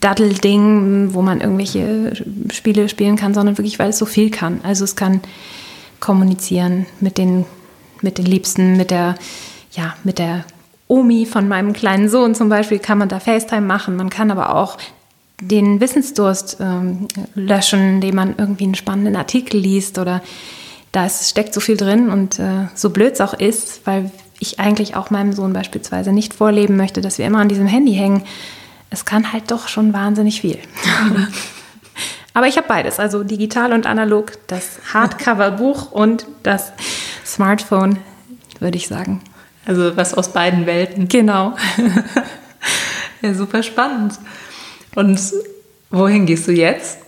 Daddelding, 0.00 1.14
wo 1.14 1.22
man 1.22 1.40
irgendwelche 1.40 2.12
Spiele 2.52 2.90
spielen 2.90 3.16
kann, 3.16 3.32
sondern 3.32 3.56
wirklich, 3.56 3.78
weil 3.78 3.90
es 3.90 3.98
so 3.98 4.04
viel 4.04 4.30
kann. 4.30 4.60
Also 4.64 4.84
es 4.84 4.96
kann 4.96 5.22
kommunizieren 6.04 6.86
mit 7.00 7.18
den, 7.18 7.46
mit 8.02 8.18
den 8.18 8.26
Liebsten, 8.26 8.76
mit 8.76 8.90
der, 8.90 9.16
ja, 9.72 9.94
mit 10.04 10.18
der 10.18 10.44
Omi 10.86 11.26
von 11.26 11.48
meinem 11.48 11.72
kleinen 11.72 12.08
Sohn 12.08 12.34
zum 12.34 12.48
Beispiel 12.48 12.78
kann 12.78 12.98
man 12.98 13.08
da 13.08 13.18
FaceTime 13.18 13.62
machen. 13.62 13.96
Man 13.96 14.10
kann 14.10 14.30
aber 14.30 14.54
auch 14.54 14.76
den 15.40 15.80
Wissensdurst 15.80 16.58
ähm, 16.60 17.08
löschen, 17.34 17.94
indem 17.94 18.14
man 18.14 18.34
irgendwie 18.36 18.64
einen 18.64 18.74
spannenden 18.74 19.16
Artikel 19.16 19.58
liest 19.58 19.98
oder 19.98 20.22
da 20.92 21.08
steckt 21.08 21.54
so 21.54 21.60
viel 21.60 21.76
drin 21.76 22.10
und 22.10 22.38
äh, 22.38 22.68
so 22.74 22.90
blöd 22.90 23.14
es 23.14 23.20
auch 23.20 23.34
ist, 23.34 23.84
weil 23.86 24.12
ich 24.38 24.60
eigentlich 24.60 24.94
auch 24.94 25.10
meinem 25.10 25.32
Sohn 25.32 25.52
beispielsweise 25.52 26.12
nicht 26.12 26.34
vorleben 26.34 26.76
möchte, 26.76 27.00
dass 27.00 27.18
wir 27.18 27.26
immer 27.26 27.40
an 27.40 27.48
diesem 27.48 27.66
Handy 27.66 27.94
hängen. 27.94 28.22
Es 28.90 29.04
kann 29.04 29.32
halt 29.32 29.50
doch 29.50 29.68
schon 29.68 29.92
wahnsinnig 29.92 30.40
viel. 30.42 30.58
Aber 32.34 32.48
ich 32.48 32.56
habe 32.56 32.66
beides, 32.66 32.98
also 32.98 33.22
digital 33.22 33.72
und 33.72 33.86
analog, 33.86 34.32
das 34.48 34.80
Hardcover-Buch 34.92 35.92
und 35.92 36.26
das 36.42 36.72
Smartphone, 37.24 37.98
würde 38.58 38.76
ich 38.76 38.88
sagen. 38.88 39.22
Also 39.66 39.96
was 39.96 40.14
aus 40.14 40.32
beiden 40.32 40.66
Welten. 40.66 41.08
Genau. 41.08 41.56
ja, 43.22 43.34
super 43.34 43.62
spannend. 43.62 44.18
Und 44.96 45.18
wohin 45.90 46.26
gehst 46.26 46.48
du 46.48 46.52
jetzt? 46.52 46.98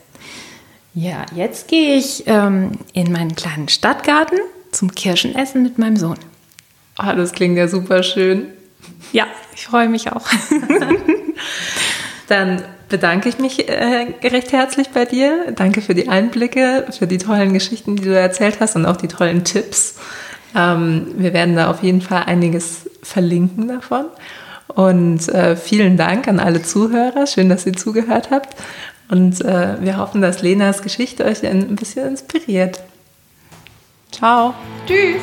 Ja, 0.95 1.27
jetzt 1.35 1.69
gehe 1.69 1.97
ich 1.97 2.23
ähm, 2.27 2.79
in 2.93 3.13
meinen 3.13 3.35
kleinen 3.35 3.69
Stadtgarten 3.69 4.39
zum 4.71 4.95
Kirschenessen 4.95 5.63
mit 5.63 5.77
meinem 5.77 5.97
Sohn. 5.97 6.19
Oh, 6.99 7.13
das 7.15 7.33
klingt 7.33 7.59
ja 7.59 7.69
super 7.69 8.03
schön. 8.03 8.47
Ja, 9.13 9.27
ich 9.55 9.67
freue 9.67 9.89
mich 9.89 10.11
auch. 10.11 10.27
Dann 12.29 12.65
bedanke 12.89 13.29
ich 13.29 13.39
mich 13.39 13.69
äh, 13.69 14.15
recht 14.23 14.53
herzlich 14.53 14.91
bei 14.91 15.05
dir. 15.05 15.53
Danke 15.55 15.83
für 15.83 15.95
die 15.95 16.09
Einblicke, 16.09 16.87
für 16.97 17.07
die 17.07 17.19
tollen 17.19 17.53
Geschichten, 17.53 17.97
die 17.97 18.05
du 18.05 18.19
erzählt 18.19 18.61
hast 18.61 18.77
und 18.77 18.87
auch 18.87 18.97
die 18.97 19.09
tollen 19.09 19.45
Tipps. 19.45 19.97
Ähm, 20.55 21.09
wir 21.17 21.33
werden 21.33 21.57
da 21.57 21.71
auf 21.71 21.83
jeden 21.83 22.01
Fall 22.01 22.25
einiges 22.25 22.89
verlinken 23.03 23.69
davon. 23.69 24.07
Und 24.69 25.29
äh, 25.29 25.57
vielen 25.57 25.97
Dank 25.97 26.29
an 26.29 26.41
alle 26.41 26.63
Zuhörer. 26.63 27.27
Schön, 27.27 27.49
dass 27.49 27.67
ihr 27.67 27.75
zugehört 27.75 28.31
habt. 28.31 28.57
Und 29.09 29.41
äh, 29.41 29.77
wir 29.81 29.99
hoffen, 29.99 30.21
dass 30.21 30.43
Lenas 30.43 30.83
Geschichte 30.83 31.25
euch 31.25 31.47
ein 31.47 31.77
bisschen 31.77 32.09
inspiriert. 32.09 32.83
Ciao. 34.11 34.55
Tschüss. 34.87 35.23